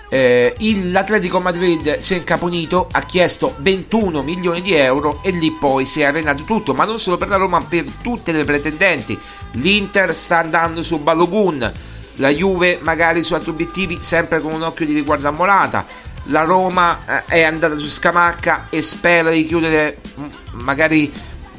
Eh, 0.09 0.55
l'Atletico 0.85 1.41
Madrid 1.41 1.97
si 1.97 2.13
è 2.13 2.17
incaponito, 2.17 2.87
ha 2.89 3.01
chiesto 3.01 3.55
21 3.59 4.21
milioni 4.21 4.61
di 4.61 4.73
euro 4.73 5.19
e 5.21 5.31
lì 5.31 5.51
poi 5.51 5.83
si 5.83 5.99
è 5.99 6.05
arenato 6.05 6.43
tutto, 6.43 6.73
ma 6.73 6.85
non 6.85 6.97
solo 6.97 7.17
per 7.17 7.27
la 7.27 7.35
Roma, 7.35 7.59
ma 7.59 7.65
per 7.65 7.83
tutte 8.01 8.31
le 8.31 8.45
pretendenti. 8.45 9.19
L'Inter 9.51 10.15
sta 10.15 10.39
andando 10.39 10.81
su 10.81 10.97
Balogun, 10.99 11.71
la 12.15 12.29
Juve 12.29 12.79
magari 12.81 13.21
su 13.21 13.33
altri 13.33 13.51
obiettivi, 13.51 13.99
sempre 14.01 14.39
con 14.39 14.53
un 14.53 14.63
occhio 14.63 14.85
di 14.85 14.93
riguardo 14.93 15.27
a 15.27 15.31
Morata. 15.31 15.85
La 16.29 16.43
Roma 16.43 16.99
eh, 17.05 17.25
è 17.25 17.43
andata 17.43 17.77
su 17.77 17.87
Scamacca 17.87 18.67
e 18.69 18.81
spera 18.81 19.29
di 19.29 19.45
chiudere 19.45 19.99
mm, 20.19 20.25
magari 20.63 21.11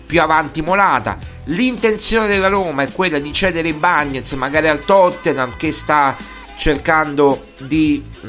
più 0.07 0.23
avanti 0.23 0.63
Morata. 0.63 1.19
L'intenzione 1.51 2.27
della 2.27 2.49
Roma 2.49 2.83
è 2.83 2.93
quella 2.93 3.19
di 3.19 3.33
cedere 3.33 3.69
i 3.69 3.73
Bagnets 3.73 4.33
magari 4.33 4.69
al 4.69 4.85
Tottenham 4.85 5.57
che 5.57 5.73
sta 5.73 6.15
cercando 6.59 7.47
di 7.59 8.05
mh, 8.21 8.29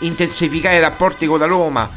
intensificare 0.00 0.76
i 0.76 0.80
rapporti 0.80 1.26
con 1.26 1.38
la 1.38 1.44
Roma, 1.44 1.90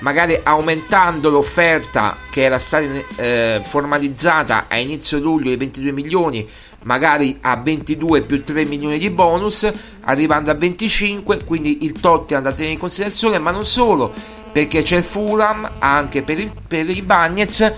magari 0.00 0.40
aumentando 0.42 1.30
l'offerta 1.30 2.16
che 2.30 2.42
era 2.42 2.58
stata 2.58 2.84
eh, 3.16 3.62
formalizzata 3.64 4.66
a 4.66 4.76
inizio 4.78 5.20
luglio 5.20 5.50
di 5.50 5.56
22 5.56 5.92
milioni, 5.92 6.48
magari 6.82 7.38
a 7.40 7.56
22 7.56 8.22
più 8.22 8.42
3 8.42 8.64
milioni 8.64 8.98
di 8.98 9.10
bonus, 9.10 9.70
arrivando 10.00 10.50
a 10.50 10.54
25, 10.54 11.44
quindi 11.44 11.84
il 11.84 11.92
Tottenham 12.00 12.42
da 12.42 12.52
tenere 12.52 12.72
in 12.72 12.78
considerazione, 12.78 13.38
ma 13.38 13.52
non 13.52 13.64
solo, 13.64 14.12
perché 14.50 14.82
c'è 14.82 14.96
il 14.96 15.04
Fulham 15.04 15.70
anche 15.78 16.22
per, 16.22 16.40
il, 16.40 16.50
per 16.66 16.88
i 16.90 17.02
Bagnets 17.02 17.72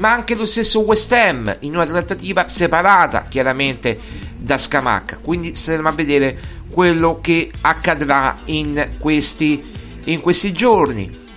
ma 0.00 0.12
anche 0.12 0.34
lo 0.34 0.46
stesso 0.46 0.80
West 0.80 1.12
Ham 1.12 1.54
in 1.60 1.74
una 1.74 1.86
trattativa 1.86 2.48
separata 2.48 3.26
chiaramente 3.28 3.98
da 4.36 4.56
Scamacca. 4.56 5.18
Quindi 5.22 5.54
staremo 5.54 5.88
a 5.88 5.92
vedere 5.92 6.38
quello 6.70 7.18
che 7.20 7.50
accadrà 7.60 8.38
in 8.46 8.88
questi, 8.98 9.62
in 10.04 10.20
questi 10.20 10.52
giorni. 10.52 11.28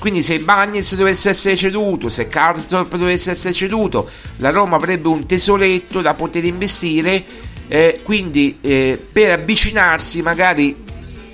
Quindi 0.00 0.24
se 0.24 0.40
Bagnets 0.40 0.96
dovesse 0.96 1.28
essere 1.28 1.54
ceduto, 1.54 2.08
se 2.08 2.26
Karsdorp 2.26 2.96
dovesse 2.96 3.30
essere 3.30 3.54
ceduto, 3.54 4.10
la 4.38 4.50
Roma 4.50 4.74
avrebbe 4.74 5.06
un 5.06 5.24
tesoretto 5.24 6.00
da 6.00 6.14
poter 6.14 6.44
investire, 6.44 7.24
eh, 7.68 8.00
quindi 8.02 8.58
eh, 8.62 9.00
per 9.12 9.38
avvicinarsi 9.38 10.22
magari 10.22 10.84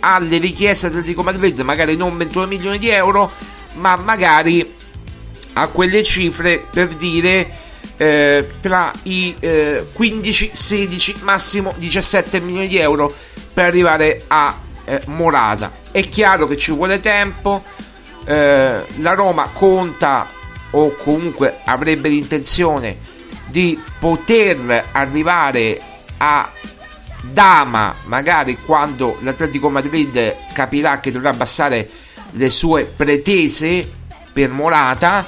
alle 0.00 0.36
richieste 0.36 0.90
dell'Atletico 0.90 1.22
Madrid, 1.22 1.58
magari 1.60 1.96
non 1.96 2.14
21 2.14 2.46
milioni 2.46 2.76
di 2.76 2.90
euro, 2.90 3.32
ma 3.76 3.96
magari 3.96 4.80
a 5.54 5.66
quelle 5.68 6.02
cifre 6.02 6.64
per 6.70 6.88
dire 6.88 7.50
eh, 7.96 8.48
tra 8.60 8.92
i 9.04 9.34
eh, 9.38 9.86
15, 9.92 10.50
16, 10.52 11.16
massimo 11.22 11.74
17 11.76 12.40
milioni 12.40 12.68
di 12.68 12.78
euro 12.78 13.14
per 13.52 13.66
arrivare 13.66 14.24
a 14.26 14.58
eh, 14.84 15.02
Morata. 15.06 15.72
È 15.90 16.00
chiaro 16.08 16.46
che 16.46 16.56
ci 16.56 16.72
vuole 16.72 17.00
tempo, 17.00 17.62
eh, 18.24 18.84
la 18.96 19.14
Roma 19.14 19.50
conta 19.52 20.28
o 20.70 20.94
comunque 20.94 21.60
avrebbe 21.64 22.08
l'intenzione 22.08 22.98
di 23.46 23.80
poter 23.98 24.88
arrivare 24.92 25.80
a 26.16 26.50
Dama 27.24 27.94
magari 28.06 28.56
quando 28.56 29.16
l'Atletico 29.20 29.70
Madrid 29.70 30.34
capirà 30.52 30.98
che 30.98 31.12
dovrà 31.12 31.30
abbassare 31.30 31.88
le 32.32 32.50
sue 32.50 32.84
pretese 32.84 34.00
per 34.32 34.50
Morata 34.50 35.26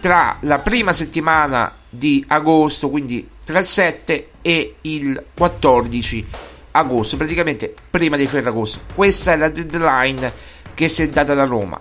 tra 0.00 0.38
la 0.40 0.58
prima 0.58 0.92
settimana 0.92 1.72
di 1.88 2.24
agosto, 2.28 2.88
quindi 2.88 3.28
tra 3.44 3.58
il 3.58 3.66
7 3.66 4.28
e 4.42 4.76
il 4.82 5.24
14 5.34 6.26
agosto, 6.72 7.16
praticamente 7.16 7.74
prima 7.90 8.16
di 8.16 8.26
Ferragosto. 8.26 8.80
Questa 8.94 9.32
è 9.32 9.36
la 9.36 9.48
deadline 9.48 10.32
che 10.74 10.88
si 10.88 11.02
è 11.02 11.08
data 11.08 11.34
da 11.34 11.44
Roma. 11.44 11.80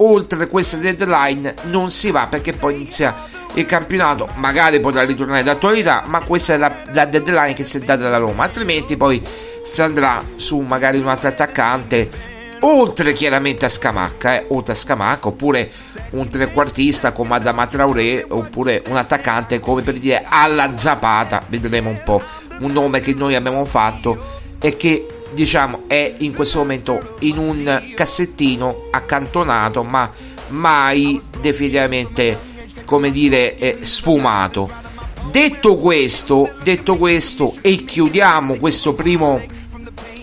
Oltre 0.00 0.46
questa 0.48 0.76
deadline 0.76 1.54
non 1.64 1.90
si 1.90 2.10
va 2.10 2.26
perché 2.26 2.52
poi 2.52 2.74
inizia 2.74 3.24
il 3.54 3.64
campionato, 3.64 4.28
magari 4.34 4.80
potrà 4.80 5.02
ritornare 5.04 5.42
d'attualità, 5.42 6.04
ma 6.06 6.22
questa 6.22 6.54
è 6.54 6.56
la, 6.58 6.84
la 6.92 7.06
deadline 7.06 7.54
che 7.54 7.64
si 7.64 7.78
è 7.78 7.80
data 7.80 8.10
da 8.10 8.18
Roma, 8.18 8.44
altrimenti 8.44 8.98
poi 8.98 9.22
si 9.62 9.80
andrà 9.80 10.22
su 10.36 10.58
magari 10.58 10.98
un 10.98 11.08
altro 11.08 11.28
attaccante 11.28 12.34
oltre 12.60 13.12
chiaramente 13.12 13.64
a 13.64 13.68
Scamacca, 13.68 14.40
eh, 14.40 14.46
oltre 14.48 14.72
a 14.72 14.76
Scamacca, 14.76 15.28
oppure 15.28 15.70
un 16.10 16.28
trequartista 16.28 17.12
come 17.12 17.34
Adama 17.34 17.66
Traoré, 17.66 18.24
oppure 18.28 18.82
un 18.88 18.96
attaccante 18.96 19.60
come 19.60 19.82
per 19.82 19.98
dire 19.98 20.24
alla 20.28 20.76
Zapata, 20.76 21.44
vedremo 21.48 21.90
un 21.90 22.00
po', 22.04 22.22
un 22.60 22.72
nome 22.72 23.00
che 23.00 23.14
noi 23.14 23.34
abbiamo 23.34 23.64
fatto 23.64 24.34
e 24.60 24.76
che 24.76 25.06
diciamo 25.32 25.82
è 25.86 26.14
in 26.18 26.34
questo 26.34 26.58
momento 26.58 27.16
in 27.20 27.38
un 27.38 27.92
cassettino 27.94 28.88
accantonato, 28.90 29.82
ma 29.82 30.10
mai 30.48 31.20
definitivamente 31.40 32.38
come 32.86 33.10
dire 33.10 33.56
eh, 33.56 33.78
sfumato. 33.80 34.84
Detto 35.30 35.74
questo, 35.74 36.54
detto 36.62 36.96
questo 36.96 37.56
e 37.60 37.84
chiudiamo 37.84 38.54
questo 38.54 38.94
primo 38.94 39.42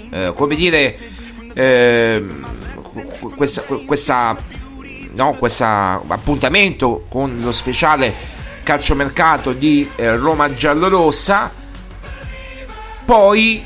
eh, 0.09 0.31
come 0.33 0.55
dire 0.55 0.97
eh, 1.53 2.25
questa, 3.35 3.61
questa, 3.85 4.37
no, 5.11 5.33
questa 5.33 6.01
appuntamento 6.07 7.05
con 7.09 7.39
lo 7.39 7.51
speciale 7.51 8.13
calciomercato 8.63 9.53
di 9.53 9.89
eh, 9.95 10.15
Roma 10.15 10.53
giallorossa. 10.53 11.51
Poi 13.05 13.63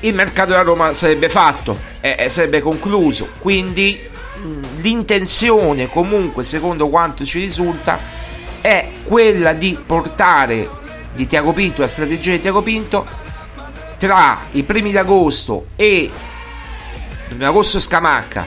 il 0.00 0.14
mercato 0.14 0.50
della 0.50 0.62
Roma 0.62 0.92
sarebbe 0.92 1.28
fatto 1.28 1.78
e 2.00 2.28
sarebbe 2.28 2.60
concluso. 2.60 3.28
Quindi 3.38 4.10
l'intenzione 4.80 5.88
comunque 5.88 6.42
secondo 6.42 6.88
quanto 6.88 7.24
ci 7.24 7.38
risulta 7.38 7.98
è 8.60 8.88
quella 9.04 9.52
di 9.52 9.78
portare 9.84 10.68
di 11.14 11.26
Tiago 11.26 11.52
Pinto 11.52 11.82
la 11.82 11.88
strategia 11.88 12.32
di 12.32 12.40
Tiago 12.40 12.62
Pinto 12.62 13.06
tra 13.98 14.38
i 14.52 14.62
primi 14.62 14.90
d'agosto 14.90 15.66
e 15.76 16.10
agosto 17.40 17.80
Scamacca 17.80 18.46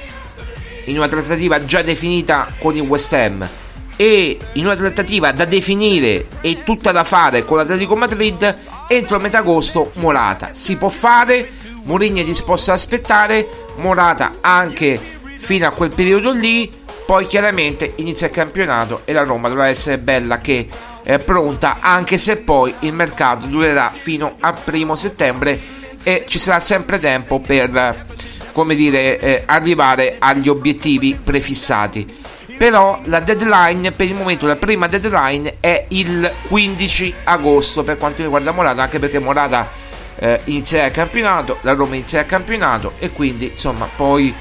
in 0.86 0.98
una 0.98 1.08
trattativa 1.08 1.64
già 1.66 1.82
definita 1.82 2.52
con 2.60 2.76
il 2.76 2.82
West 2.82 3.14
Ham 3.14 3.48
e 3.96 4.38
in 4.54 4.66
una 4.66 4.76
trattativa 4.76 5.32
da 5.32 5.46
definire 5.46 6.28
e 6.42 6.64
tutta 6.64 6.92
da 6.92 7.04
fare 7.04 7.46
con 7.46 7.58
l'Atletico 7.58 7.96
Madrid 7.96 8.56
entro 8.88 9.20
metà 9.20 9.40
agosto 9.40 9.92
Morata. 9.96 10.50
Si 10.54 10.76
può 10.76 10.90
fare 10.90 11.50
Mourinho 11.84 12.22
è 12.22 12.24
disposto 12.24 12.72
ad 12.72 12.78
aspettare 12.78 13.48
Morata 13.78 14.38
anche 14.42 15.00
fino 15.38 15.68
a 15.68 15.72
quel 15.72 15.94
periodo 15.94 16.32
lì 16.32 16.72
poi 17.06 17.28
chiaramente 17.28 17.94
inizia 17.98 18.28
il 18.28 18.34
campionato 18.34 19.02
e 19.06 19.14
la 19.14 19.24
Roma 19.24 19.48
dovrà 19.48 19.68
essere 19.68 20.00
bella 20.00 20.38
che 20.38 20.68
è 21.04 21.20
pronta 21.20 21.78
anche 21.80 22.18
se 22.18 22.38
poi 22.38 22.74
il 22.80 22.94
mercato 22.94 23.46
durerà 23.46 23.92
fino 23.92 24.36
al 24.40 24.60
primo 24.64 24.96
settembre 24.96 25.60
e 26.02 26.26
ci 26.28 26.40
sarà 26.40 26.60
sempre 26.60 27.00
tempo 27.00 27.40
per 27.40 28.06
come 28.56 28.74
dire, 28.74 29.20
eh, 29.20 29.43
arrivare 29.45 30.16
agli 30.18 30.47
obiettivi 30.47 31.20
prefissati. 31.22 32.08
Però 32.58 33.01
la 33.03 33.20
deadline, 33.20 33.91
per 33.91 34.08
il 34.08 34.14
momento, 34.14 34.45
la 34.45 34.56
prima 34.56 34.88
deadline 34.88 35.58
è 35.60 35.88
il 35.89 36.32
15 36.47 37.14
agosto 37.26 37.84
per 37.84 37.97
quanto 37.97 38.22
riguarda 38.22 38.53
Morata, 38.53 38.82
anche 38.82 38.97
perché 38.97 39.20
Morata 39.20 39.70
eh, 40.16 40.39
inizierà 40.45 40.86
il 40.86 40.93
campionato, 40.93 41.58
la 41.64 41.74
Roma 41.74 41.95
inizierà 41.95 42.24
il 42.24 42.30
campionato 42.30 42.93
e 42.99 43.12
quindi 43.12 43.47
insomma 43.47 43.89
poi 43.93 44.34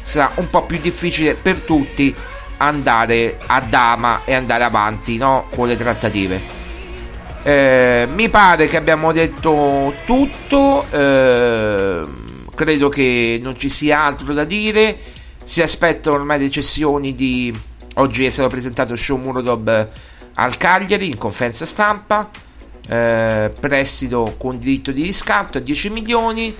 sarà 0.00 0.30
un 0.36 0.48
po' 0.48 0.64
più 0.64 0.78
difficile 0.78 1.34
per 1.34 1.60
tutti 1.60 2.14
andare 2.56 3.36
a 3.44 3.60
dama 3.60 4.22
e 4.24 4.32
andare 4.32 4.64
avanti 4.64 5.18
no? 5.18 5.48
con 5.54 5.66
le 5.66 5.76
trattative. 5.76 6.40
Eh, 7.42 8.08
mi 8.10 8.30
pare 8.30 8.68
che 8.68 8.78
abbiamo 8.78 9.12
detto 9.12 9.92
tutto. 10.06 10.86
Eh, 10.90 12.28
credo 12.60 12.90
che 12.90 13.40
non 13.42 13.56
ci 13.56 13.70
sia 13.70 14.02
altro 14.02 14.34
da 14.34 14.44
dire. 14.44 14.94
Si 15.42 15.62
aspettano 15.62 16.16
ormai 16.16 16.38
le 16.38 16.50
cessioni 16.50 17.14
di... 17.14 17.58
Oggi 17.94 18.26
è 18.26 18.30
stato 18.30 18.50
presentato 18.50 18.94
Show 18.94 19.16
Murodov 19.16 19.88
al 20.34 20.56
Cagliari 20.58 21.06
in 21.06 21.16
conferenza 21.16 21.64
stampa. 21.64 22.28
Eh, 22.86 23.50
prestito 23.58 24.34
con 24.38 24.58
diritto 24.58 24.92
di 24.92 25.02
riscatto 25.02 25.56
a 25.56 25.60
10 25.62 25.88
milioni. 25.88 26.54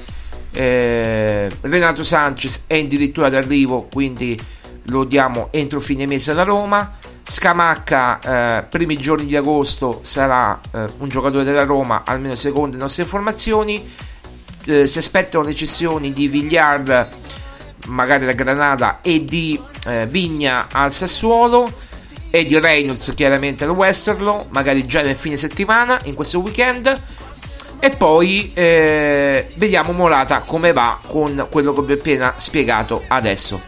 Eh, 0.52 1.50
Renato 1.60 2.02
Sanchez 2.02 2.62
è 2.66 2.78
addirittura 2.78 3.28
d'arrivo, 3.28 3.86
quindi 3.92 4.40
lo 4.86 5.04
diamo 5.04 5.48
entro 5.50 5.80
fine 5.80 6.06
mese 6.06 6.30
alla 6.30 6.44
Roma. 6.44 6.96
Scamacca, 7.22 8.20
eh, 8.58 8.62
primi 8.64 8.96
giorni 8.96 9.26
di 9.26 9.36
agosto, 9.36 10.00
sarà 10.02 10.58
eh, 10.72 10.86
un 10.96 11.10
giocatore 11.10 11.44
della 11.44 11.64
Roma, 11.64 12.04
almeno 12.06 12.34
secondo 12.36 12.76
le 12.76 12.82
nostre 12.82 13.02
informazioni 13.02 14.08
eh, 14.64 14.86
si 14.86 14.98
aspettano 14.98 15.44
decisioni 15.44 16.12
di 16.12 16.28
Villar 16.28 17.08
magari 17.86 18.26
da 18.26 18.32
Granada 18.32 19.00
e 19.00 19.24
di 19.24 19.58
eh, 19.86 20.06
Vigna 20.06 20.68
al 20.70 20.92
Sassuolo 20.92 21.72
e 22.30 22.44
di 22.44 22.58
Reynolds 22.58 23.12
chiaramente 23.14 23.64
al 23.64 23.70
Westerlo, 23.70 24.46
magari 24.50 24.86
già 24.86 25.02
nel 25.02 25.16
fine 25.16 25.36
settimana, 25.36 25.98
in 26.04 26.14
questo 26.14 26.38
weekend. 26.38 27.00
E 27.82 27.90
poi 27.90 28.52
eh, 28.54 29.48
vediamo 29.54 29.92
Morata 29.92 30.40
come 30.40 30.72
va 30.72 30.98
con 31.06 31.46
quello 31.50 31.72
che 31.72 31.82
vi 31.82 31.92
ho 31.92 31.96
appena 31.96 32.34
spiegato 32.36 33.02
adesso. 33.08 33.60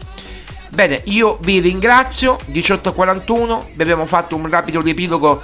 Bene, 0.69 1.01
io 1.05 1.37
vi 1.41 1.59
ringrazio, 1.59 2.37
18.41, 2.51 3.65
vi 3.73 3.81
abbiamo 3.81 4.05
fatto 4.05 4.35
un 4.35 4.49
rapido 4.49 4.81
riepilogo 4.81 5.41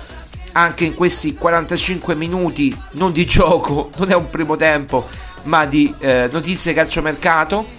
anche 0.53 0.85
in 0.85 0.95
questi 0.95 1.35
45 1.35 2.15
minuti, 2.15 2.75
non 2.93 3.11
di 3.11 3.25
gioco, 3.25 3.89
non 3.97 4.11
è 4.11 4.15
un 4.15 4.29
primo 4.29 4.55
tempo, 4.55 5.07
ma 5.43 5.65
di 5.65 5.93
eh, 5.99 6.29
notizie 6.31 6.73
calciomercato. 6.73 7.77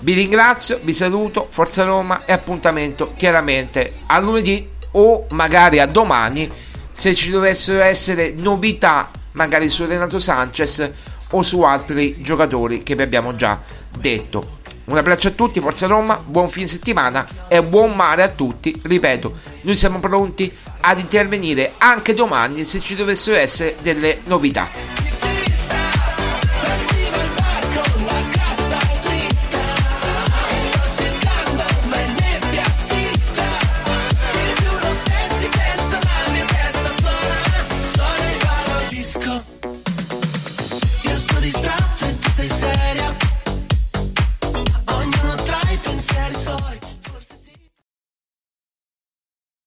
Vi 0.00 0.12
ringrazio, 0.14 0.80
vi 0.82 0.92
saluto, 0.92 1.46
Forza 1.50 1.84
Roma 1.84 2.24
e 2.24 2.32
appuntamento 2.32 3.12
chiaramente 3.16 3.94
a 4.06 4.18
lunedì 4.18 4.68
o 4.92 5.26
magari 5.30 5.78
a 5.78 5.86
domani 5.86 6.50
se 6.92 7.14
ci 7.14 7.30
dovessero 7.30 7.80
essere 7.80 8.32
novità 8.36 9.10
magari 9.32 9.68
su 9.68 9.86
Renato 9.86 10.18
Sanchez 10.18 10.90
o 11.30 11.42
su 11.42 11.62
altri 11.62 12.20
giocatori 12.20 12.82
che 12.82 12.94
vi 12.94 13.02
abbiamo 13.02 13.34
già 13.34 13.60
detto. 13.96 14.60
Un 14.84 14.96
abbraccio 14.96 15.28
a 15.28 15.30
tutti, 15.32 15.60
Forza 15.60 15.86
Roma, 15.86 16.20
buon 16.22 16.48
fine 16.48 16.66
settimana 16.66 17.26
e 17.48 17.62
buon 17.62 17.94
mare 17.94 18.22
a 18.22 18.28
tutti. 18.28 18.78
Ripeto, 18.82 19.38
noi 19.62 19.74
siamo 19.76 20.00
pronti 20.00 20.52
ad 20.80 20.98
intervenire 20.98 21.74
anche 21.78 22.14
domani 22.14 22.64
se 22.64 22.80
ci 22.80 22.96
dovessero 22.96 23.36
essere 23.36 23.76
delle 23.80 24.20
novità. 24.24 25.01